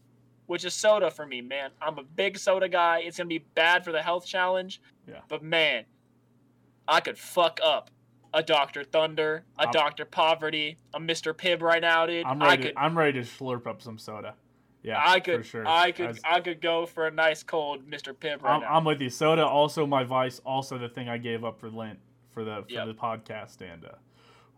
[0.46, 1.70] which is soda for me, man.
[1.80, 3.00] I'm a big soda guy.
[3.00, 4.80] It's gonna be bad for the health challenge.
[5.08, 5.20] Yeah.
[5.28, 5.84] But man,
[6.86, 7.90] I could fuck up
[8.32, 12.26] a Doctor Thunder, a I'm- Doctor Poverty, a Mister Pibb right now, dude.
[12.26, 12.62] I'm I ready.
[12.64, 14.34] could, to, I'm ready to slurp up some soda.
[14.82, 15.66] Yeah, I could, for sure.
[15.66, 18.68] I could, As- I could go for a nice cold Mister Pibb right I'm, now.
[18.68, 19.08] I'm with you.
[19.08, 22.00] Soda, also my vice, also the thing I gave up for Lent
[22.32, 22.86] for the for Yep.
[22.88, 23.92] the podcast, and uh,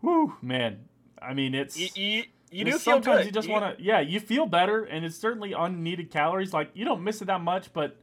[0.01, 0.89] whoo, man.
[1.21, 4.19] I mean, it's you, you, you do feel sometimes you just want to yeah you
[4.19, 7.97] feel better and it's certainly unneeded calories like you don't miss it that much but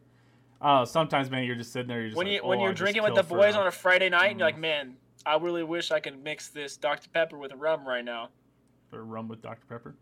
[0.60, 2.70] uh sometimes man you're just sitting there you're just when like, you when "Oh, you're
[2.72, 4.60] I drinking with the boys a-" on a Friday night, and you're like, Mm.
[4.60, 8.28] man, I really wish I could mix this Dr Pepper with rum right now.
[8.92, 9.94] Or rum with Dr Pepper.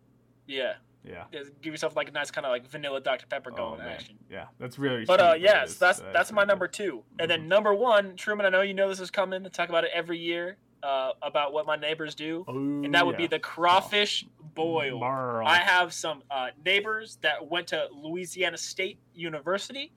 [0.47, 0.74] Yeah,
[1.05, 1.24] Yeah.
[1.62, 3.88] Give yourself like a nice kind of like vanilla Dr Pepper Oh, going man.
[3.88, 4.18] action.
[4.30, 5.05] Yeah, that's really.
[5.05, 7.28] But uh, yes, is- that's that that's my number two, and Mhm.
[7.28, 8.47] then number one, Truman.
[8.47, 9.47] I know you know this is coming.
[9.47, 13.07] I talk about it every year uh, about what my neighbors do, Oh, and that
[13.07, 14.99] would be the crawfish boil.
[15.01, 15.47] Marl.
[15.47, 19.93] I have some uh, neighbors that went to Louisiana State University.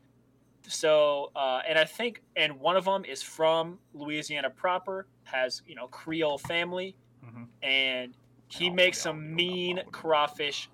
[0.67, 5.75] So, uh, and I think, and one of them is from Louisiana proper, has you
[5.75, 7.47] know Creole family, Mhm.
[7.61, 8.13] and
[8.47, 9.89] he Oh, makes yeah, some mean yeah, yeah.
[9.91, 10.69] crawfish.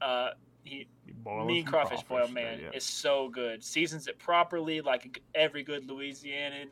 [0.00, 0.30] Uh,
[0.64, 0.86] he
[1.24, 2.70] boil mean some crawfish, boil, yeah, man, yeah.
[2.74, 3.64] is so good.
[3.64, 6.68] Seasons it properly, like every good Louisianan.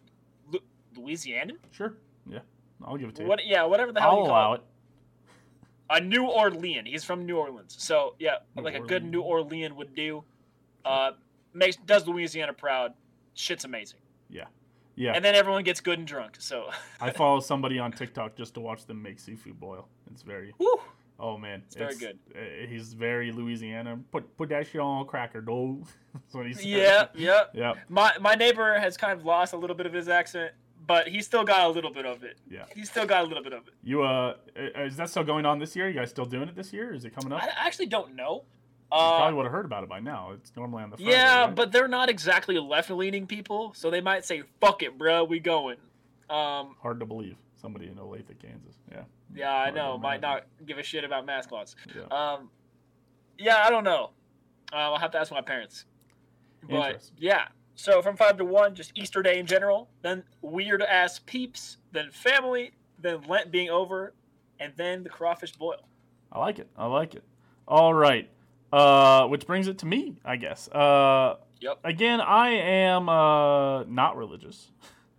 [0.51, 0.61] Lu-
[0.95, 1.57] Louisianan?
[1.70, 1.95] Sure.
[2.26, 2.41] Yeah,
[2.84, 3.28] I'll give it to you.
[3.28, 3.44] What?
[3.46, 4.62] Yeah, whatever the hell I'll you allow call it.
[5.90, 6.88] a New Orleans.
[6.88, 9.72] He's from New Orleans, so yeah, New like a good New Orleans.
[9.72, 10.24] Orleans would do.
[10.84, 11.12] Uh,
[11.54, 12.94] makes does Louisiana proud.
[13.34, 14.00] Shit's amazing,
[14.30, 14.44] Yeah,
[14.96, 15.12] yeah.
[15.14, 16.36] and then everyone gets good and drunk.
[16.40, 16.70] So,
[17.00, 19.88] I follow somebody on TikTok just to watch them make seafood boil.
[20.10, 20.54] It's very.
[20.58, 20.76] Woo.
[21.20, 22.16] Oh man, It's very good.
[22.34, 23.98] uh, he's very Louisiana.
[24.12, 25.82] Put put that shit on cracker, dough.
[26.14, 26.64] That's what he said.
[26.64, 27.40] yeah, yeah.
[27.54, 27.74] Yeah.
[27.88, 30.52] My my neighbor has kind of lost a little bit of his accent,
[30.89, 32.39] but he still got a little bit of it.
[32.51, 32.64] Yeah.
[32.74, 33.74] He still got a little bit of it.
[33.84, 35.86] You uh, is that still going on this year?
[35.86, 36.93] You guys still doing it this year?
[36.93, 37.43] Is it coming up?
[37.43, 38.45] I actually don't know.
[38.91, 40.32] Uh, probably would have heard about it by now.
[40.32, 41.55] It's normally on the Friday, yeah, right?
[41.55, 45.41] but they're not exactly left leaning people, so they might say, "Fuck it, bro, we
[45.41, 45.76] going."
[46.30, 48.76] Um, hard to believe somebody in Olathe, Kansas.
[48.91, 49.03] Yeah.
[49.34, 51.76] yeah, I Hard know, might not give a shit about mascots.
[51.95, 52.05] Yeah.
[52.05, 52.49] Um,
[53.36, 54.11] yeah, I don't know.
[54.72, 55.84] Uh, I'll have to ask my parents.
[56.68, 57.49] But yeah,
[57.80, 62.10] so from five to one, just Easter Day in general, then weird ass peeps, then
[62.10, 64.14] family, then Lent being over,
[64.58, 65.88] and then the crawfish boil.
[66.32, 66.68] I like it.
[66.76, 67.22] I like it.
[67.68, 68.28] All right.
[68.72, 70.68] Uh, which brings it to me, I guess.
[70.68, 71.78] Uh, Yep.
[71.82, 74.70] Again, I am uh, not religious.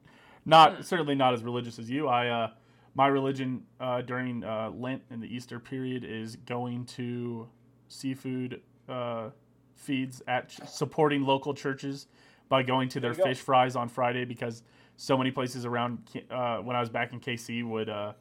[0.45, 0.81] not Hmm.
[0.83, 2.07] certainly not as religious as you.
[2.07, 2.49] I uh,
[2.95, 7.47] my religion uh, during uh, Lent and the Easter period is going to
[7.89, 9.31] seafood uh,
[9.75, 12.07] feeds at ch- supporting local churches
[12.49, 13.23] by going to their you go.
[13.23, 14.63] fish fries on Friday because
[14.97, 18.13] so many places around uh, when I was back in KC would uh,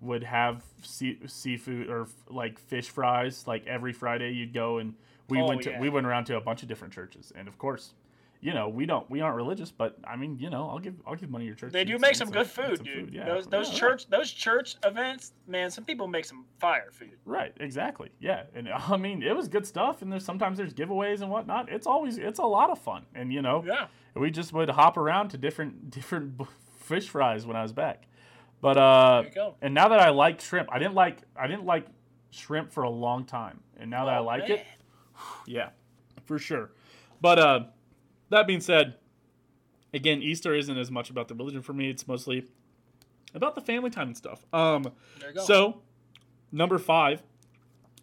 [0.00, 4.94] would have sea- seafood or f- like fish fries like every Friday you'd go and
[5.28, 5.80] we Oh, went to yeah.
[5.80, 7.94] we went around to a bunch of different churches and of course
[8.44, 11.14] you know we don't we aren't religious but I mean you know I'll give I'll
[11.14, 13.14] give money to your church They do make eat some good food, some dude.
[13.14, 13.24] yeah.
[13.24, 13.78] Those those Yeah, yeah.
[13.80, 15.70] church those church events, man.
[15.70, 17.16] Some people make some fire food.
[17.24, 18.10] Right, exactly.
[18.20, 20.02] Yeah, and I mean it was good stuff.
[20.02, 21.70] And there's sometimes there's giveaways and whatnot.
[21.70, 23.06] It's always it's a lot of fun.
[23.14, 23.86] And you know Yeah.
[24.14, 26.40] we just would hop around to different different
[26.80, 28.06] fish fries when I was back.
[28.60, 29.54] But uh, There you go.
[29.62, 31.86] and now that I like shrimp, I didn't like I didn't like
[32.30, 34.58] shrimp for a long time, and now that I Oh, like man.
[34.58, 34.66] it,
[35.46, 35.70] yeah,
[36.24, 36.70] for sure.
[37.20, 37.60] But uh,
[38.32, 38.96] that being said,
[39.94, 41.88] again, Easter isn't as much about the religion for me.
[41.88, 42.46] It's mostly
[43.34, 44.44] about the family time and stuff.
[44.52, 44.82] Um,
[45.20, 45.42] There you go.
[45.44, 45.82] so,
[46.50, 47.22] number five,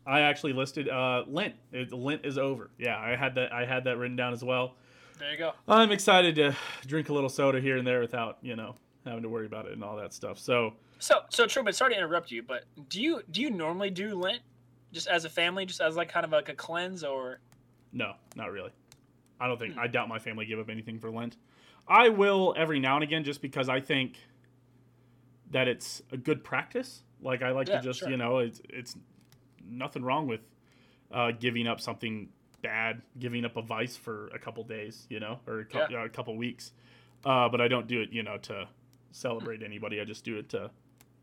[0.08, 1.56] I actually listed uh, Lent.
[1.72, 2.72] It, Lent is over.
[2.80, 3.52] Yeah, I had that.
[3.54, 4.76] I had that written down as well.
[5.20, 5.52] there you go.
[5.68, 6.56] I'm excited to
[6.88, 8.76] drink a little soda here and there without you know
[9.06, 10.40] having to worry about it and all that stuff.
[10.40, 14.16] So, So so Truman, sorry to interrupt you, but do you do you normally do
[14.16, 14.42] Lent
[14.92, 17.40] just as a family, just as like kind of like a cleanse, or
[17.94, 18.72] no, not really.
[19.40, 19.78] I don't think.
[19.78, 21.38] I doubt my family give up anything for Lent.
[21.88, 24.18] I will every now and again, just because I think
[25.52, 27.04] that it's a good practice.
[27.22, 28.10] Like I like Yeah, to just sure.
[28.10, 28.96] you know it's it's
[29.68, 30.42] nothing wrong with
[31.12, 32.30] uh, giving up something
[32.62, 36.00] bad, giving up a vice for a couple days, you know, or a, Yeah.
[36.02, 36.72] uh, a couple weeks.
[37.26, 38.68] Uh, but I don't do it, you know, to
[39.12, 40.00] celebrate anybody.
[40.00, 40.70] I just do it to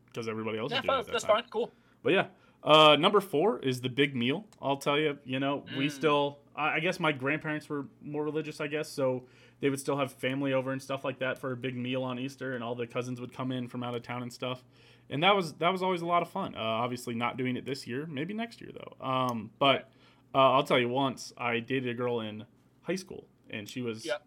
[0.07, 1.05] because everybody else yeah, is doing fine, it.
[1.07, 1.35] that that's time.
[1.37, 1.71] fine, cool.
[2.03, 2.25] But yeah,
[2.63, 4.45] uh, number four is the big meal.
[4.61, 5.91] I'll tell you, you know, we Mm.
[5.91, 9.23] still, I guess my grandparents were more religious, I guess, so
[9.59, 12.17] they would still have family over and stuff like that for a big meal on
[12.19, 14.63] Easter, and all the cousins would come in from out of town and stuff.
[15.09, 16.55] And that was that was always a lot of fun.
[16.55, 19.05] Uh, obviously, not doing it this year, maybe next year though.
[19.05, 19.89] Um, but
[20.35, 22.43] uh, I'll tell you, once I dated a girl in
[22.81, 24.21] high school, and she was, Yep.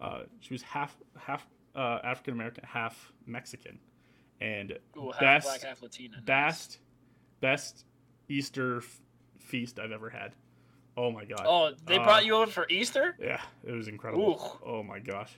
[0.00, 3.78] uh, she was half half uh, African American, half Mexican,
[4.40, 6.16] and Ooh, half best black, half Latina.
[6.24, 6.78] best
[7.40, 7.84] best
[8.28, 9.00] Easter f-
[9.38, 10.32] feast I've ever had.
[10.96, 11.42] Oh my god.
[11.44, 13.16] Oh, they Uh, brought you over for Easter?
[13.20, 14.58] Yeah, it was incredible.
[14.64, 14.68] Ooh.
[14.68, 15.32] Oh my gosh.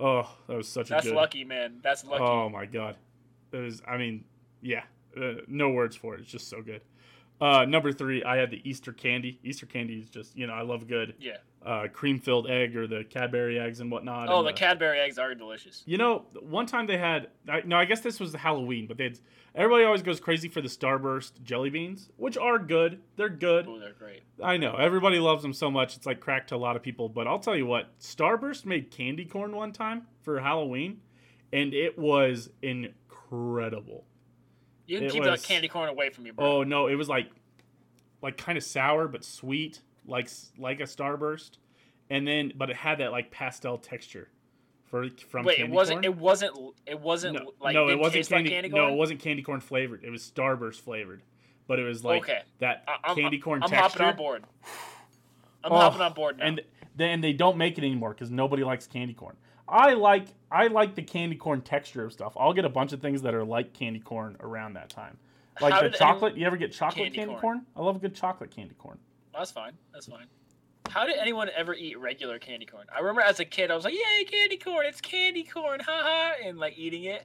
[0.00, 1.16] Oh, that was such That's a good.
[1.16, 1.80] lucky, man.
[1.82, 2.22] That's lucky.
[2.24, 2.96] Oh my god.
[3.52, 3.82] It was.
[3.86, 4.24] I mean,
[4.62, 4.84] yeah.
[5.14, 6.20] Uh, no words for it.
[6.22, 6.80] It's just so good.
[7.40, 9.38] Uh, number three, I had the Easter candy.
[9.42, 11.36] Easter candy is just you know I love good yeah.
[11.64, 14.28] Uh, cream filled egg or the Cadbury eggs and whatnot.
[14.28, 15.82] Oh, and the Cadbury eggs are delicious.
[15.86, 19.04] You know, one time they had I, no, I guess this was Halloween, but they
[19.04, 19.18] had
[19.54, 23.00] everybody always goes crazy for the Starburst jelly beans, which are good.
[23.16, 23.66] They're good.
[23.68, 24.22] Oh, they're great.
[24.42, 25.96] I know everybody loves them so much.
[25.96, 27.08] It's like crack to a lot of people.
[27.08, 31.00] But I'll tell you what, Starburst made candy corn one time for Halloween,
[31.52, 34.04] and it was incredible.
[34.86, 36.44] You can It keep was- that candy corn away from me, bro.
[36.58, 37.28] Oh no, it was like
[38.20, 40.28] like kind of sour but sweet, like
[40.58, 41.52] like a starburst,
[42.10, 44.28] and then but it had that like pastel texture
[44.84, 46.04] for from Wait, it wasn't.
[46.04, 46.56] It wasn't.
[46.86, 47.74] It wasn't no, like.
[47.74, 48.50] no, it wasn't candy.
[48.50, 50.04] Like candy no, it wasn't candy corn flavored.
[50.04, 51.22] It was starburst flavored,
[51.66, 52.42] but it was like Okay.
[52.60, 54.02] that I'm, candy corn I'm texture.
[54.02, 54.44] hopping on board.
[55.64, 56.46] I'm Oh, hopping on board now.
[56.46, 56.60] and
[56.96, 59.36] then they don't make it anymore because nobody likes candy corn.
[59.68, 62.34] I like I like the candy corn texture of stuff.
[62.36, 65.16] I'll get a bunch of things that are like candy corn around that time,
[65.60, 66.36] like How the chocolate.
[66.36, 67.40] You ever get chocolate Candy candy, corn.
[67.40, 67.66] corn?
[67.76, 68.98] I love a good chocolate candy corn.
[69.34, 69.72] That's fine.
[69.92, 70.26] That's fine.
[70.88, 72.86] How did anyone ever eat regular candy corn?
[72.94, 74.84] I remember as a kid, I was like, "Yay, candy corn!
[74.86, 77.24] It's candy corn, haha!" and like eating it.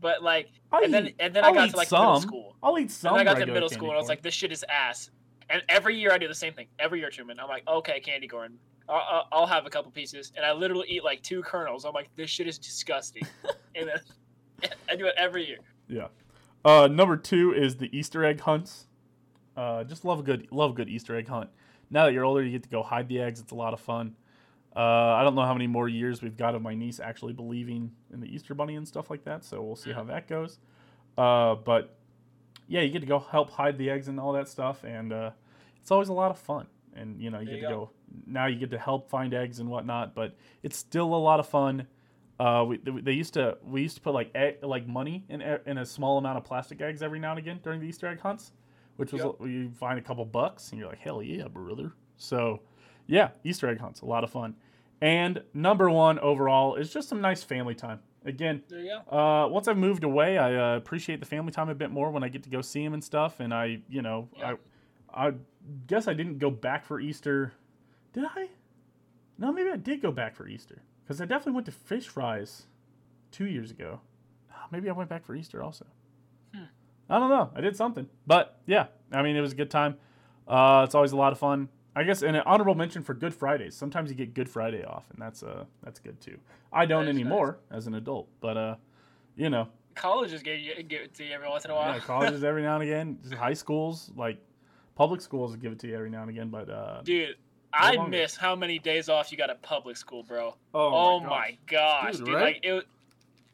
[0.00, 2.00] But like, I'll and then eat- and then I'll I got to like some.
[2.02, 2.56] middle school.
[2.62, 3.14] I'll eat some.
[3.14, 5.10] And then I got to middle school, and I was like, "This shit is ass."
[5.48, 6.66] And every year I do the same thing.
[6.78, 8.58] Every year, Truman, I'm like, "Okay, candy corn.
[8.88, 11.84] I'll, I'll, I'll have a couple pieces," and I literally eat like two kernels.
[11.86, 13.22] I'm like, "This shit is disgusting,"
[13.74, 15.58] and then I do it every year.
[15.88, 16.08] Yeah.
[16.64, 18.88] Uh, number two is the Easter egg hunts.
[19.56, 21.50] Uh, just love a good love a good Easter egg hunt.
[21.90, 23.40] Now that you're older, you get to go hide the eggs.
[23.40, 24.14] It's a lot of fun.
[24.74, 27.92] Uh, I don't know how many more years we've got of my niece actually believing
[28.12, 29.44] in the Easter Bunny and stuff like that.
[29.44, 30.58] So we'll see how that goes.
[31.16, 31.96] Uh, but
[32.68, 35.30] yeah, you get to go help hide the eggs and all that stuff, and uh,
[35.80, 36.66] it's always a lot of fun.
[36.94, 37.80] And you know, you There get you to go.
[37.86, 37.90] go
[38.26, 38.46] now.
[38.46, 41.86] You get to help find eggs and whatnot, but it's still a lot of fun.
[42.38, 45.78] Uh, we they used to we used to put like egg, like money in in
[45.78, 48.52] a small amount of plastic eggs every now and again during the Easter egg hunts,
[48.96, 49.34] which was Yep.
[49.48, 51.92] you find a couple bucks and you're like hell yeah brother.
[52.16, 52.60] So
[53.06, 54.56] yeah, Easter egg hunts a lot of fun.
[55.00, 58.00] And number one overall is just some nice family time.
[58.24, 59.16] Again, There you go.
[59.16, 62.24] uh, once I've moved away, I uh, appreciate the family time a bit more when
[62.24, 63.38] I get to go see them and stuff.
[63.38, 64.28] And I, you know.
[64.42, 64.54] I,
[65.14, 65.32] I
[65.86, 67.52] guess I didn't go back for Easter.
[68.12, 68.48] Did I?
[69.38, 72.66] No, maybe I did go back for Easter because I definitely went to Fish Fries
[73.30, 74.00] two years ago.
[74.50, 75.86] Ah, Maybe I went back for Easter also.
[76.54, 76.64] Hmm.
[77.08, 77.50] I don't know.
[77.54, 79.96] I did something, but yeah, I mean, it was a good time.
[80.48, 81.68] Uh, it's always a lot of fun.
[81.94, 83.74] I guess and an honorable mention for Good Fridays.
[83.74, 86.36] Sometimes you get Good Friday off, and that's uh that's good too.
[86.72, 87.20] I don't is nice.
[87.22, 88.74] anymore as an adult, but uh,
[89.36, 91.94] you know, Colleges give you give it to you every once in a while.
[91.94, 94.38] yeah, colleges every now and again, just high schools like
[94.94, 96.50] public schools give it to you every now and again.
[96.50, 97.36] But uh, Dude,
[97.72, 98.10] I longer.
[98.10, 100.54] miss how many days off you got at public school, bro.
[100.74, 101.30] oh, Oh, gosh.
[101.30, 102.34] my gosh, Dude, dude!
[102.34, 102.42] right?
[102.42, 102.84] Like it,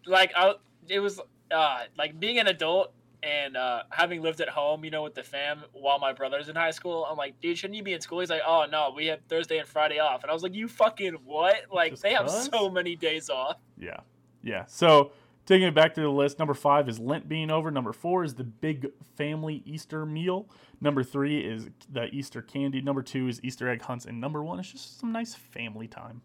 [0.07, 0.55] like I,
[0.88, 1.20] it was
[1.53, 2.92] uh like being an adult
[3.22, 6.56] and uh having lived at home, you know, with the fam while my brother's in
[6.56, 7.06] high school.
[7.08, 8.20] I'm like, dude, shouldn't you be in school?
[8.20, 10.68] He's like, oh no, we have Thursday and Friday off, and I was like, you
[10.68, 11.56] fucking what?
[11.72, 12.46] Like Just they have 'cause?
[12.46, 13.56] so many days off.
[13.78, 14.00] Yeah.
[14.42, 14.64] Yeah.
[14.66, 15.12] So
[15.46, 17.70] taking it back to the list, number five is Lent being over.
[17.70, 20.48] Number four is the big family Easter meal.
[20.80, 22.80] Number three is the Easter candy.
[22.80, 24.04] Number two is Easter egg hunts.
[24.04, 26.22] And number one is just some nice family time.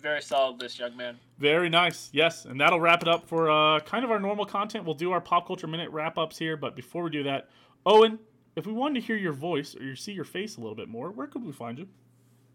[0.00, 1.18] Very solid list, young man.
[1.38, 2.08] Very nice.
[2.12, 2.44] Yes.
[2.44, 4.84] And that'll wrap it up for uh, kind of our normal content.
[4.84, 6.56] We'll do our pop culture minute wrap ups here.
[6.56, 7.48] But before we do that,
[7.84, 8.18] Owen,
[8.56, 11.10] if we wanted to hear your voice or see your face a little bit more,
[11.10, 11.88] where could we find you?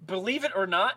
[0.08, 0.96] Believe it or not,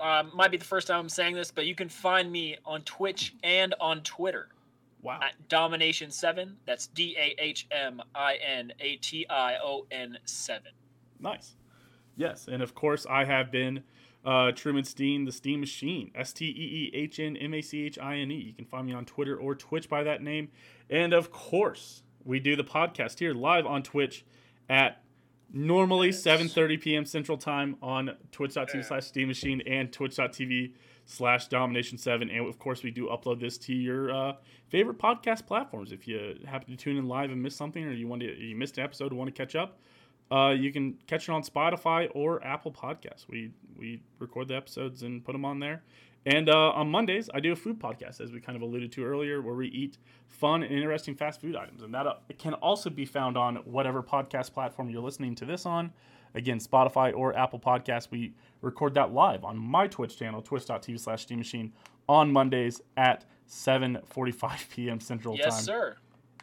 [0.00, 2.82] um, might be the first time I'm saying this, but you can find me on
[2.82, 4.48] Twitch and on Twitter.
[5.02, 5.20] Wow.
[5.22, 6.56] at Dahmination Seven.
[6.64, 10.72] That's D A H M I N A T I O N Seven.
[11.20, 11.56] Nice.
[12.16, 13.82] Yes, and of course I have been
[14.24, 17.82] uh, Truman Steen, the Steen Machine, S T E E H N M A C
[17.84, 18.34] H I N E.
[18.36, 20.48] You can find me on Twitter or Twitch by that name,
[20.88, 24.24] and of course we do the podcast here live on Twitch
[24.68, 25.02] at
[25.52, 26.22] normally Yes.
[26.22, 27.04] 7:30 p.m.
[27.04, 28.80] Central Time on Twitch.tv Yeah.
[28.82, 30.72] slash Steen Machine and Twitch.tv
[31.06, 34.32] slash Dahmination Seven, and of course we do upload this to your uh,
[34.68, 35.92] favorite podcast platforms.
[35.92, 38.56] If you happen to tune in live and miss something, or you want to you
[38.56, 39.78] missed an episode and want to catch up,
[40.30, 43.26] uh, you can catch it on Spotify or Apple Podcasts.
[43.28, 45.82] We we record the episodes and put them on there.
[46.26, 49.04] And uh, on Mondays, I do a food podcast, as we kind of alluded to
[49.04, 51.82] earlier, where we eat fun and interesting fast food items.
[51.82, 55.66] And that uh, can also be found on whatever podcast platform you're listening to this
[55.66, 55.92] on.
[56.34, 58.10] Again, Spotify or Apple Podcasts.
[58.10, 61.72] We record that live on my Twitch channel, twitch.tv slash Steen Machine,
[62.08, 65.00] on Mondays at 7.45 p.m.
[65.00, 65.54] Central Yes, Time.
[65.56, 65.96] Yes, sir.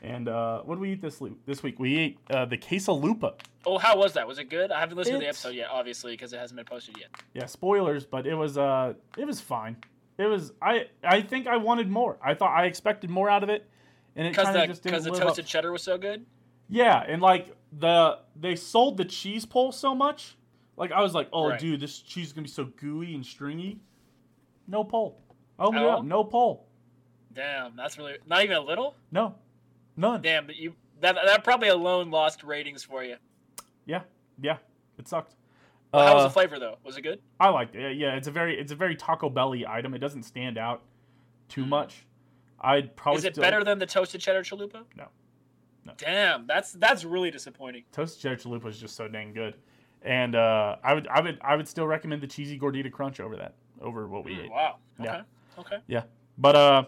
[0.03, 1.79] And uh, what did we eat this, this week?
[1.79, 3.33] We ate uh, the quesalupa.
[3.67, 4.27] Oh, how was that?
[4.27, 4.71] Was it good?
[4.71, 7.09] I haven't listened to the episode yet, obviously, because it hasn't been posted yet.
[7.35, 9.77] yeah spoilers but it was uh it was fine
[10.17, 13.49] it was i i think i wanted more i thought i expected more out of
[13.49, 13.69] it
[14.15, 15.49] and it Because kind of the just because didn't the toasted up.
[15.49, 16.25] cheddar was so good.
[16.69, 20.35] yeah and like the they sold the cheese pull so much
[20.77, 21.59] like i was like oh Right.
[21.59, 23.79] dude this cheese is gonna be so gooey and stringy
[24.67, 25.21] no pull
[25.59, 26.03] open At it up all?
[26.03, 26.65] no pull
[27.33, 28.95] Damn, that's really not even a little.
[29.11, 29.35] no
[29.97, 33.15] none Damn, but you that that probably alone lost ratings for you.
[33.85, 34.01] yeah
[34.41, 34.57] yeah
[34.97, 35.35] it sucked
[35.93, 36.77] Well, how was Uh, the flavor though?
[36.83, 37.19] Was it good?
[37.39, 37.97] I liked it.
[37.97, 39.93] Yeah, it's a very it's a very Taco Belly item.
[39.93, 40.83] It doesn't stand out
[41.49, 41.69] too Mhm.
[41.69, 42.05] much.
[42.61, 44.85] I'd probably Is it still, better than the toasted cheddar chalupa?
[44.95, 45.07] No.
[45.83, 45.93] No.
[45.97, 47.83] Damn, that's that's really disappointing.
[47.91, 49.55] toasted cheddar chalupa is just so dang good,
[50.03, 53.35] and uh, I would I would I would still recommend the cheesy gordita crunch over
[53.37, 54.51] that over what we Mm, ate.
[54.51, 54.77] wow.
[54.99, 55.21] Okay.
[55.57, 55.77] Okay.
[55.87, 56.03] Yeah,
[56.37, 56.83] but uh,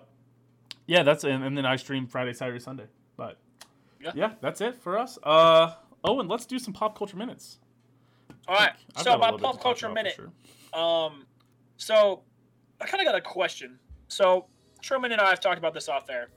[0.87, 2.85] yeah, that's and, and then I stream Friday, Saturday, Sunday.
[3.17, 3.37] But
[4.15, 4.33] Yeah.
[4.41, 5.17] that's it for us.
[5.23, 5.73] Uh,
[6.03, 7.59] Owen, let's do some pop culture minutes.
[8.47, 8.73] All right.
[8.95, 10.15] I've so my little bit to pop culture minute.
[10.15, 10.31] sure.
[10.79, 11.25] Um,
[11.77, 12.23] so
[12.81, 13.79] I kind of got a question.
[14.09, 14.47] So
[14.81, 16.27] Truman and I have talked about this off air,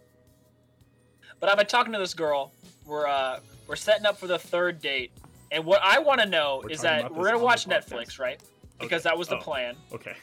[1.40, 2.52] but I've been talking to this girl.
[2.84, 5.10] We're uh we're setting up for the third date,
[5.50, 7.88] and what I want to know We're is that we're gonna watch podcast.
[7.88, 8.40] Netflix, right?
[8.78, 9.10] Because Okay.
[9.10, 9.40] that was the Oh.
[9.40, 10.14] plan, Okay.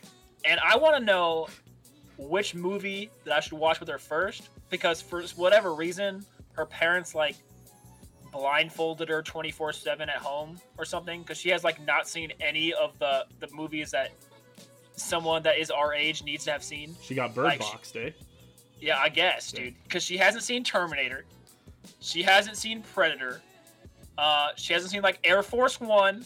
[0.45, 1.47] and I want to know
[2.17, 4.49] which movie that I should watch with her first.
[4.69, 7.35] Because for whatever reason, her parents like
[8.31, 12.97] blindfolded her 24/7 at home or something because she has like not seen any of
[12.99, 14.11] the the movies that
[14.95, 16.95] someone that is our age needs to have seen.
[17.01, 18.11] She got bird Like, boxed, eh?
[18.79, 19.65] Yeah, I guess, Yeah.
[19.65, 21.25] dude, because she hasn't seen Terminator.
[21.99, 23.41] She hasn't seen Predator.
[24.17, 26.25] Uh, she hasn't seen like Air Force One.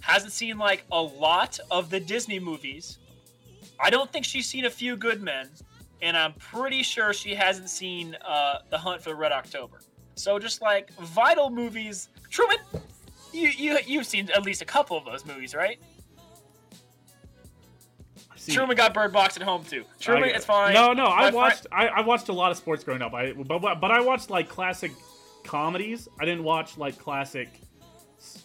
[0.00, 2.98] Hasn't seen like a lot of the Disney movies.
[3.80, 5.48] I don't think she's seen A Few Good Men,
[6.02, 9.80] and I'm pretty sure she hasn't seen uh, The Hunt for the Red October.
[10.14, 12.56] So just like vital movies, Truman,
[13.32, 15.78] you you you've seen at least a couple of those movies, right?
[18.36, 18.52] See.
[18.54, 19.84] Truman got Bird Box at home too.
[20.00, 20.72] Truman, I- it's fine.
[20.72, 21.66] No, no, I My fri- watched.
[21.72, 23.12] I, I watched a lot of sports growing up.
[23.14, 24.92] I but but but I watched like classic
[25.44, 26.08] comedies.
[26.20, 27.48] I didn't watch like classic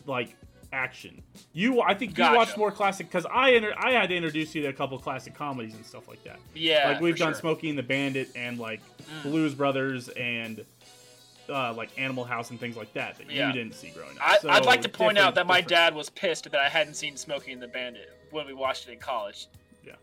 [0.05, 0.35] like
[0.77, 1.21] action.
[1.53, 2.35] You, I think you Gotcha.
[2.35, 5.35] watched more classic because I inter- I had to introduce you to a couple classic
[5.35, 6.39] comedies and stuff like that.
[6.55, 7.39] Yeah, like we've done sure.
[7.39, 8.81] Smokey and the Bandit and like
[9.23, 10.65] Blues Brothers and
[11.49, 13.47] uh, like Animal House and things like that that Yeah.
[13.47, 14.23] you didn't see growing up.
[14.27, 16.69] I, So, I'd like to point out that my different- dad was pissed that I
[16.69, 19.47] hadn't seen Smokey and the Bandit when we watched it in college.
[19.85, 19.93] yeah,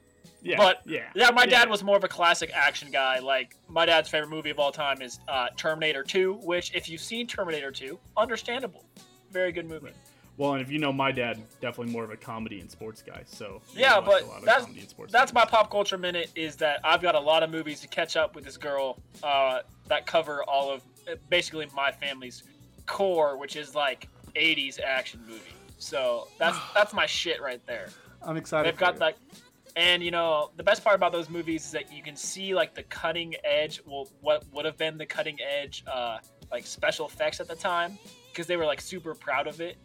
[0.43, 1.51] yeah, but- yeah, Yeah, my yeah.
[1.51, 3.19] dad was more of a classic action guy.
[3.19, 7.01] Like my dad's favorite movie of all time is uh, Terminator 2, which if you've
[7.01, 8.85] seen Terminator 2, understandable,
[9.33, 9.87] very good movie.
[9.87, 9.95] Right.
[10.41, 13.25] Well, and if you know my dad, definitely more of a comedy and sports guy.
[13.27, 14.65] So Yeah, but that's-
[15.13, 16.31] That's my pop culture minute.
[16.35, 19.61] Is that I've got a lot of movies to catch up with this girl uh,
[19.89, 20.83] that cover all of
[21.29, 22.43] basically my family's
[22.87, 25.43] core, which is like 80s action movie.
[25.77, 27.89] So that's that's my shit right there.
[28.23, 28.67] I'm excited.
[28.73, 29.17] They've got like,
[29.77, 32.75] and you know, the best part about those movies is that you can see like
[32.75, 36.17] the cutting edge, well, what would have been the cutting edge, uh,
[36.51, 37.99] like special effects at the time,
[38.33, 39.77] because they were like super proud of it.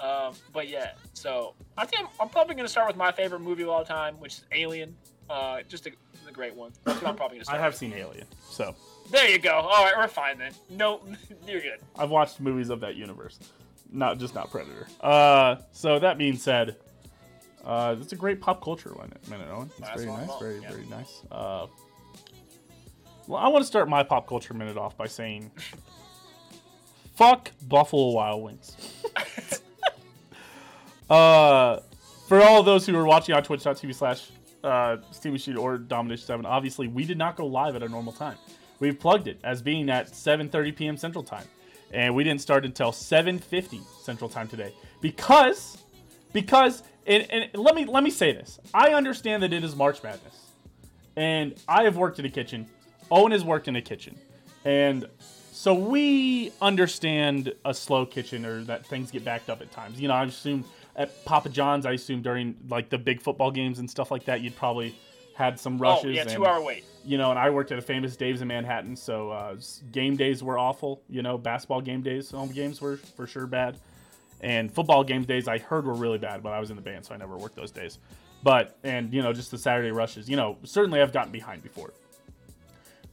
[0.00, 3.62] Um, but yeah, so I think I'm, I'm probably gonna start with my favorite movie
[3.62, 4.94] of all time, which is Alien.
[5.28, 5.92] Uh, just a,
[6.28, 6.72] a great one.
[6.84, 7.60] That's what I'm probably gonna I start.
[7.60, 8.74] have seen Alien, so.
[9.10, 9.52] There you go.
[9.52, 10.52] All right, we're fine then.
[10.70, 11.00] No,
[11.46, 11.78] you're good.
[11.96, 13.38] I've watched movies of that universe,
[13.90, 14.86] not just not Predator.
[15.00, 16.76] Uh, so that being said,
[17.64, 19.12] uh, it's a great pop culture one.
[19.28, 19.70] minute Owen.
[19.78, 20.70] It's very nice, very yeah.
[20.70, 21.22] very nice.
[21.30, 21.66] Uh,
[23.26, 25.50] well, I want to start my pop culture minute off by saying,
[27.14, 28.76] "Fuck Buffalo Wild Wings."
[31.10, 31.80] uh,
[32.26, 34.30] for all those who are watching on Twitch.tv slash
[34.64, 38.12] uh, Steamy Shoot or Dahmination Seven, obviously we did not go live at a normal
[38.12, 38.36] time.
[38.80, 40.96] We've plugged it as being at 7:30 p.m.
[40.96, 41.46] Central Time,
[41.92, 45.78] and we didn't start until 7:50 Central Time today because
[46.32, 48.58] because and, and let me let me say this.
[48.74, 50.50] I understand that it is March Madness,
[51.16, 52.66] and I have worked in a kitchen.
[53.10, 54.18] Owen has worked in a kitchen,
[54.64, 55.08] and
[55.52, 59.98] so we understand a slow kitchen or that things get backed up at times.
[59.98, 60.64] You know, I assume
[60.96, 64.40] at Papa John's, I assume during like the big football games and stuff like that,
[64.40, 64.96] you'd probably
[65.34, 66.06] had some rushes.
[66.06, 66.84] oh yeah, and, two hour wait.
[67.04, 69.56] you know, and I worked at a famous Dave's in Manhattan, so uh,
[69.92, 71.02] game days were awful.
[71.08, 73.78] You know, basketball game days, home games were for sure bad,
[74.40, 76.42] and football game days I heard were really bad.
[76.42, 77.98] But I was in the band, so I never worked those days.
[78.42, 80.28] But and you know, just the Saturday rushes.
[80.28, 81.92] You know, certainly I've gotten behind before.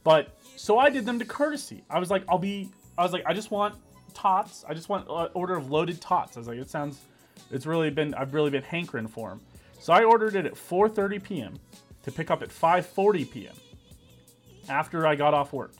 [0.02, 1.82] But so I did them to courtesy.
[1.90, 2.70] I was like, I'll be.
[2.96, 3.74] I was like, I just want
[4.14, 4.64] tots.
[4.66, 6.36] I just want an order of loaded tots.
[6.36, 7.00] I was like, it sounds.
[7.50, 8.14] It's really been.
[8.14, 9.40] I've really been hankering for them.
[9.80, 11.60] So I ordered it at 4:30 p.m.
[12.04, 13.54] to pick up at 5:40 p.m.
[14.68, 15.72] after I got off work.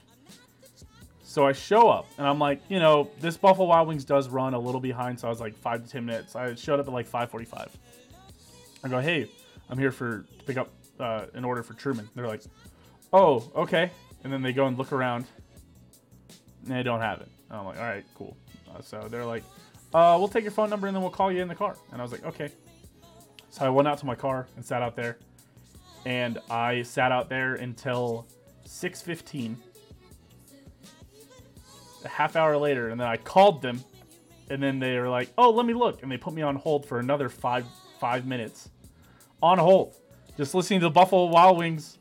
[1.23, 4.55] So I show up and I'm like, you know, this Buffalo Wild Wings does run
[4.55, 6.37] a little behind, so I was like five to ten minutes.
[6.37, 7.71] I showed up at like 5:45.
[8.85, 9.29] I go, hey,
[9.69, 12.09] I'm here for to pick up uh, an order for Truman.
[12.15, 12.43] They're like,
[13.13, 13.91] oh, okay.
[14.23, 15.27] And then they go and look around,
[16.63, 17.29] and they don't have it.
[17.51, 18.37] And I'm like, all right, cool.
[18.71, 19.45] Uh, so they're like,
[19.95, 21.77] uh, we'll take your phone number and then we'll call you in the car.
[21.93, 22.51] And I was like, okay.
[23.51, 25.19] So I went out to my car and sat out there,
[26.05, 28.27] and I sat out there until
[28.67, 29.57] 6:15.
[32.05, 33.83] A half hour later, and then I called them,
[34.51, 36.85] and then they were like, "Oh, let me look," and they put me on hold
[36.85, 37.65] for another five
[38.01, 38.69] five minutes,
[39.41, 39.95] on hold,
[40.37, 41.97] just listening to the Buffalo Wild Wings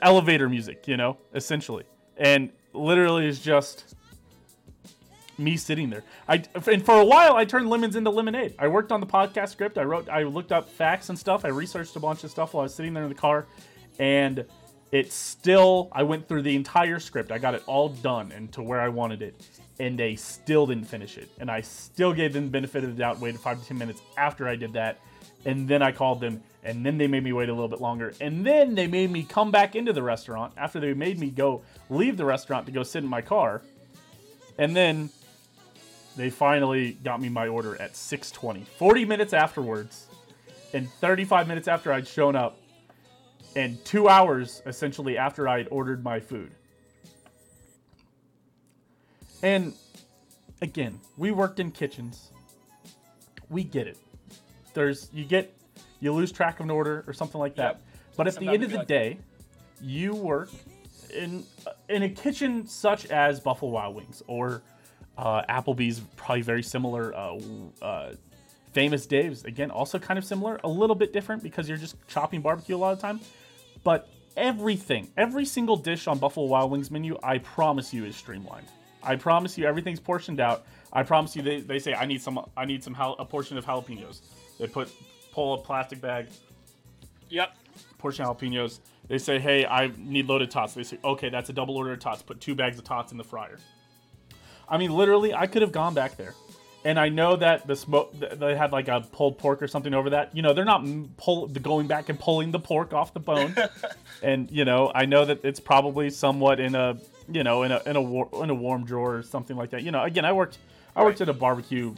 [0.00, 1.84] elevator music, you know, essentially,
[2.16, 3.94] and literally is just
[5.38, 6.04] me sitting there.
[6.28, 8.54] I and for a while I turned lemons into lemonade.
[8.58, 9.78] I worked on the podcast script.
[9.78, 11.44] I wrote, I looked up facts and stuff.
[11.44, 13.46] I researched a bunch of stuff while I was sitting there in the car,
[13.98, 14.44] and
[14.90, 15.88] it still.
[15.92, 17.30] I went through the entire script.
[17.30, 19.46] I got it all done and to where I wanted it,
[19.78, 21.28] and they still didn't finish it.
[21.38, 23.20] And I still gave them the benefit of the doubt.
[23.20, 24.98] Waited five to ten minutes after I did that,
[25.44, 28.12] and then I called them, and then they made me wait a little bit longer,
[28.20, 31.62] and then they made me come back into the restaurant after they made me go
[31.90, 33.62] leave the restaurant to go sit in my car,
[34.58, 35.10] and then
[36.18, 38.66] they finally got me my order at 6:20.
[38.66, 40.08] 40 minutes afterwards,
[40.74, 42.58] and 35 minutes after I'd shown up,
[43.54, 46.50] and two hours essentially after I'd ordered my food.
[49.44, 49.74] And
[50.60, 52.32] again, we worked in kitchens.
[53.48, 53.96] We get it.
[54.74, 55.54] There's you get
[56.00, 57.74] you lose track of an order or something like that.
[57.74, 57.82] Yep.
[58.16, 59.18] But at the end of the like- day,
[59.80, 60.50] you work
[61.14, 61.44] in
[61.88, 64.62] in a kitchen such as Buffalo Wild Wings or
[65.18, 67.14] uh, Applebee's, probably very similar.
[67.14, 67.38] Uh,
[67.82, 68.12] uh,
[68.72, 72.40] Famous Dave's, again, also kind of similar, a little bit different because you're just chopping
[72.42, 73.18] barbecue a lot of time.
[73.82, 78.68] But everything, every single dish on Buffalo Wild Wings menu, I promise you, is streamlined.
[79.02, 80.64] I promise you, everything's portioned out.
[80.92, 83.56] I promise you, they, they say I need some, I need some jal- a portion
[83.58, 84.20] of jalapenos.
[84.58, 84.90] They put
[85.32, 86.28] pull a plastic bag,
[87.30, 87.56] Yep.
[87.98, 88.80] portion of jalapenos.
[89.08, 90.74] They say, hey, I need loaded tots.
[90.74, 92.22] They say, okay, that's a double order of tots.
[92.22, 93.58] Put two bags of tots in the fryer.
[94.68, 96.34] I mean, literally, I could have gone back there.
[96.84, 100.10] And I know that the smoke they had like a pulled pork or something over
[100.10, 100.34] that.
[100.34, 100.84] You know, they're not
[101.16, 103.54] pull, going back and pulling the pork off the bone.
[104.22, 106.96] and you know, I know that it's probably somewhat in a,
[107.30, 109.82] you know, in a in a war, in a warm drawer or something like that.
[109.82, 110.58] You know, again, I worked
[110.94, 111.94] I worked at a barbecue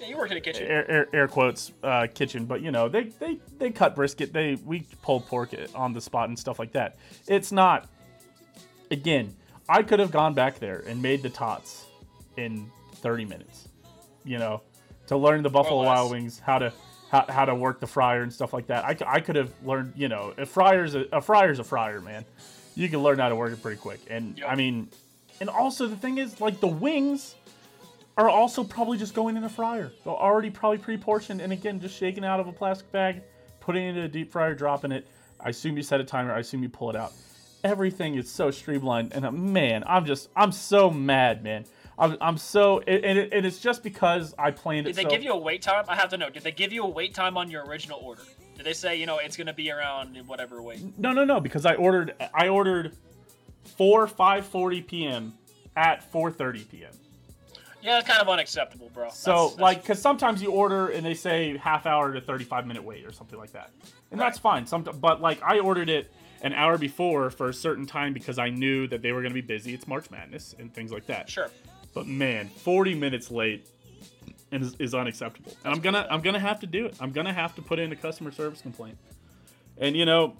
[0.00, 0.66] Yeah, you worked in a kitchen.
[0.66, 4.56] air, air, air quotes uh, kitchen, but you know they, they they cut brisket, they
[4.64, 6.96] we pulled pork on the spot and stuff like that.
[7.28, 7.88] It's not.
[8.90, 9.34] Again,
[9.72, 11.86] I could have gone back there and made the tots
[12.36, 13.68] in 30 minutes.
[14.22, 14.60] You know,
[15.06, 15.84] to learn the Buffalo.
[15.84, 16.72] Wild Wings how to
[17.10, 18.84] how, how to work the fryer and stuff like that.
[18.84, 19.94] I, I could have learned.
[19.96, 22.26] You know, a fryer's a, a fryer's a fryer, man.
[22.74, 24.00] You can learn how to work it pretty quick.
[24.10, 24.48] And Yep.
[24.48, 24.88] I mean,
[25.40, 27.34] and also the thing is, like the wings
[28.18, 29.90] are also probably just going in a fryer.
[30.04, 33.22] They're already probably pre-portioned, and again, just shaking out of a plastic bag,
[33.60, 35.08] putting it into a deep fryer, dropping it.
[35.40, 36.32] I assume you set a timer.
[36.32, 37.14] I assume you pull it out.
[37.64, 41.64] Everything is so streamlined, and uh, man, I'm just, I'm so mad, man.
[41.98, 44.96] I'm, I'm so, and, and, it, and it's just because I planned Did it.
[44.96, 45.84] Did they so, give you a wait time?
[45.86, 46.30] I have to know.
[46.30, 48.22] Did they give you a wait time on your original order?
[48.56, 50.98] Did they say, you know, it's going to be around whatever wait?
[50.98, 52.96] No, no, no, because I ordered, I ordered,
[53.76, 55.34] four 5:40 p.m.
[55.76, 56.90] at 4:30 p.m.
[57.82, 59.08] Yeah, that's kind of unacceptable, bro.
[59.10, 62.66] So, That's- that's- like, because sometimes you order and they say half hour to 35
[62.66, 63.70] minute wait or something like that.
[64.12, 64.66] And that's fine.
[64.66, 66.12] Some, but, like, I ordered it
[66.42, 69.34] an hour before for a certain time because I knew that they were going to
[69.34, 69.72] be busy.
[69.74, 71.30] It's March Madness and things like that.
[71.30, 71.50] sure.
[71.94, 73.68] But, man, 40 minutes late
[74.50, 75.54] is, is unacceptable.
[75.64, 76.96] And I'm going to, I'm going to have to do it.
[77.00, 78.96] I'm going to have to put in a customer service complaint.
[79.78, 80.36] And, you know,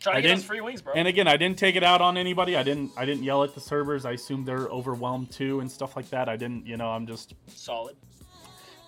[0.00, 0.92] Try to get free wings, bro.
[0.94, 2.56] and again, I didn't take it out on anybody.
[2.56, 4.04] I didn't, I didn't yell at the servers.
[4.04, 6.28] I assume they're overwhelmed too and stuff like that.
[6.28, 7.96] I didn't, you know, I'm just, Solid.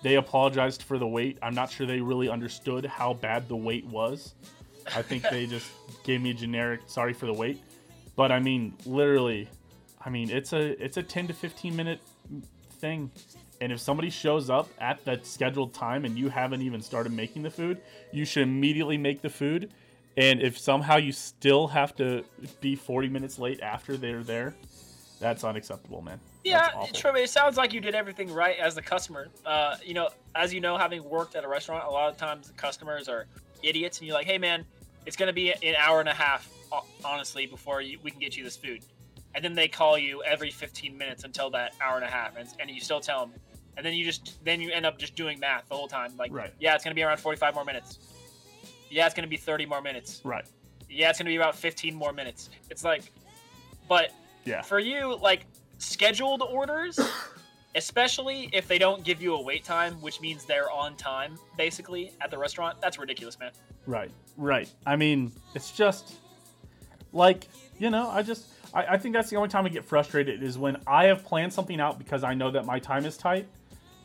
[0.03, 1.39] they apologized for the wait.
[1.41, 4.35] I'm not sure they really understood how bad the wait was.
[4.95, 5.69] I think they just
[6.03, 7.61] gave me a generic sorry for the wait.
[8.15, 9.47] But I mean, literally,
[10.03, 12.01] I mean, it's a it's a 10 to 15 minute
[12.79, 13.11] thing.
[13.59, 17.41] And if somebody shows up at that scheduled time and you haven't even started making
[17.43, 17.81] the food,
[18.11, 19.71] you should immediately make the food.
[20.15, 22.23] And if somehow you still have to
[22.61, 24.55] be 40 minutes late after they're there,
[25.19, 26.19] that's unacceptable, man.
[26.43, 26.69] Yeah.
[26.93, 29.27] Trevor, it sounds like you did everything right as the customer.
[29.45, 32.47] Uh, you know, as you know, having worked at a restaurant, a lot of times
[32.47, 33.25] the customers are
[33.63, 34.65] idiots, and you're like, "Hey, man,
[35.07, 36.47] it's gonna be an hour and a half,
[37.03, 38.83] honestly, before you, we can get you this food."
[39.33, 42.47] And then they call you every 15 minutes until that hour and a half, and,
[42.59, 43.33] and you still tell them,
[43.77, 46.31] and then you just then you end up just doing math the whole time, like,
[46.31, 46.53] Right.
[46.59, 47.99] "Yeah, it's gonna be around 45 more minutes.
[48.89, 50.21] Yeah, it's gonna be 30 more minutes.
[50.23, 50.45] Right.
[50.89, 53.03] Yeah, it's gonna be about 15 more minutes." It's like,
[53.87, 54.11] but
[54.45, 54.61] Yeah.
[54.61, 55.45] for you, like
[55.77, 56.99] scheduled orders,
[57.77, 62.11] especially if they don't give you a wait time, which means they're on time, basically
[62.19, 63.51] at the restaurant, that's ridiculous, man.
[63.85, 64.69] Right, right.
[64.85, 66.15] I mean, it's just
[67.13, 67.47] like
[67.79, 68.09] you know.
[68.09, 71.05] I just I, I think that's the only time I get frustrated is when I
[71.05, 73.47] have planned something out because I know that my time is tight,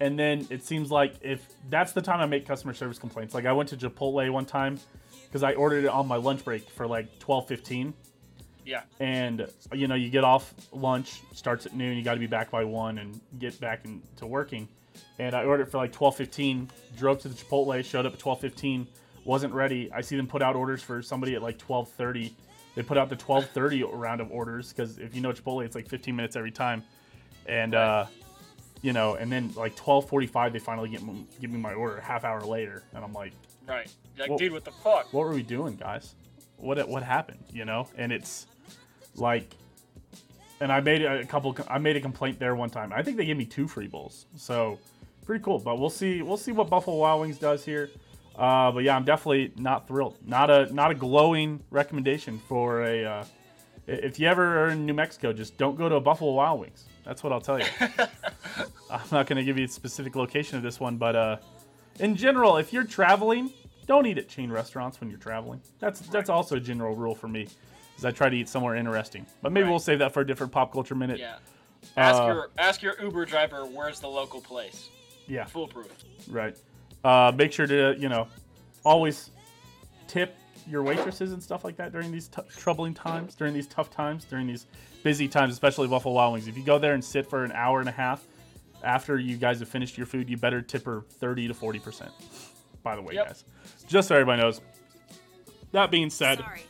[0.01, 3.35] and then it seems like if that's the time I make customer service complaints.
[3.35, 4.79] Like I went to Chipotle one time
[5.27, 7.95] because I ordered it on my lunch break for like twelve fifteen,
[8.65, 8.83] Yeah.
[9.01, 11.97] and you know you get off lunch starts at noon.
[11.97, 14.69] You got to be back by one and get back into working.
[15.19, 16.71] And I ordered for like twelve fifteen.
[16.97, 18.87] Drove to the Chipotle, showed up at twelve fifteen.
[19.25, 19.91] Wasn't ready.
[19.93, 22.35] I see them put out orders for somebody at like twelve thirty,
[22.75, 25.89] They put out the 12:30 round of orders because if you know Chipotle, it's like
[25.89, 26.83] 15 minutes every time,
[27.47, 28.07] and uh,
[28.81, 31.01] you know, and then like 12:45 they finally get
[31.41, 33.33] give me my order a half hour later, and I'm like,
[33.69, 33.89] Right.
[34.17, 35.13] You're like, Well- dude, what the fuck?
[35.13, 36.15] what were we doing, guys?
[36.57, 37.45] What what happened?
[37.53, 38.47] You know, and it's
[39.17, 39.55] like,
[40.61, 41.57] and I made a couple.
[41.69, 42.93] I made a complaint there one time.
[42.93, 44.79] I think they gave me two free bowls, so
[45.25, 45.59] pretty cool.
[45.59, 46.23] But we'll see.
[46.23, 47.91] We'll see what Buffalo Wild Wings does here.
[48.37, 50.17] Uh, but yeah, I'm definitely not thrilled.
[50.27, 53.05] Not a not a glowing recommendation for a.
[53.05, 53.25] Uh,
[53.87, 56.85] if you ever are in New Mexico, just don't go to a Buffalo Wild Wings.
[57.05, 57.67] That's what I'll tell you.
[58.91, 61.37] I'm not going to give you a specific location of this one, but uh,
[61.99, 63.51] in general, if you're traveling,
[63.87, 65.61] don't eat at chain restaurants when you're traveling.
[65.81, 67.49] That's that's also a general rule for me,
[68.03, 69.27] is I try to eat somewhere interesting.
[69.43, 69.71] But maybe Right.
[69.71, 71.19] we'll save that for a different pop culture minute.
[71.19, 71.37] Yeah.
[71.97, 74.89] Ask Uh, your ask your Uber driver where's the local place.
[75.27, 75.89] Yeah, Foolproof.
[76.29, 76.57] right.
[77.05, 78.29] Uh, make sure to you know
[78.85, 79.31] always
[80.09, 80.37] tip
[80.69, 84.25] your waitresses and stuff like that during these t- troubling times, during these tough times,
[84.25, 84.67] during these
[85.03, 86.47] busy times, especially Buffalo Wild Wings.
[86.47, 88.25] If you go there and sit for an hour and a half
[88.85, 92.13] after you guys have finished your food, you better tip her 30 to 40 percent.
[92.85, 93.27] By the way, Yep.
[93.27, 93.45] guys,
[93.89, 94.61] just so everybody knows.
[95.73, 96.67] That being said, Sorry, I'm having.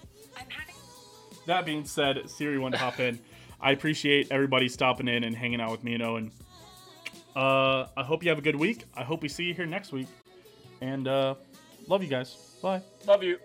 [1.47, 3.19] That being said, Siri wanted to hop in.
[3.61, 6.33] I appreciate everybody stopping in and hanging out with me and Owen.
[7.35, 8.85] Uh, I hope you have a good week.
[8.95, 10.09] I hope we see you here next week.
[10.81, 11.37] And uh,
[11.87, 12.35] love you guys.
[12.63, 12.83] Bye.
[13.07, 13.39] Love you.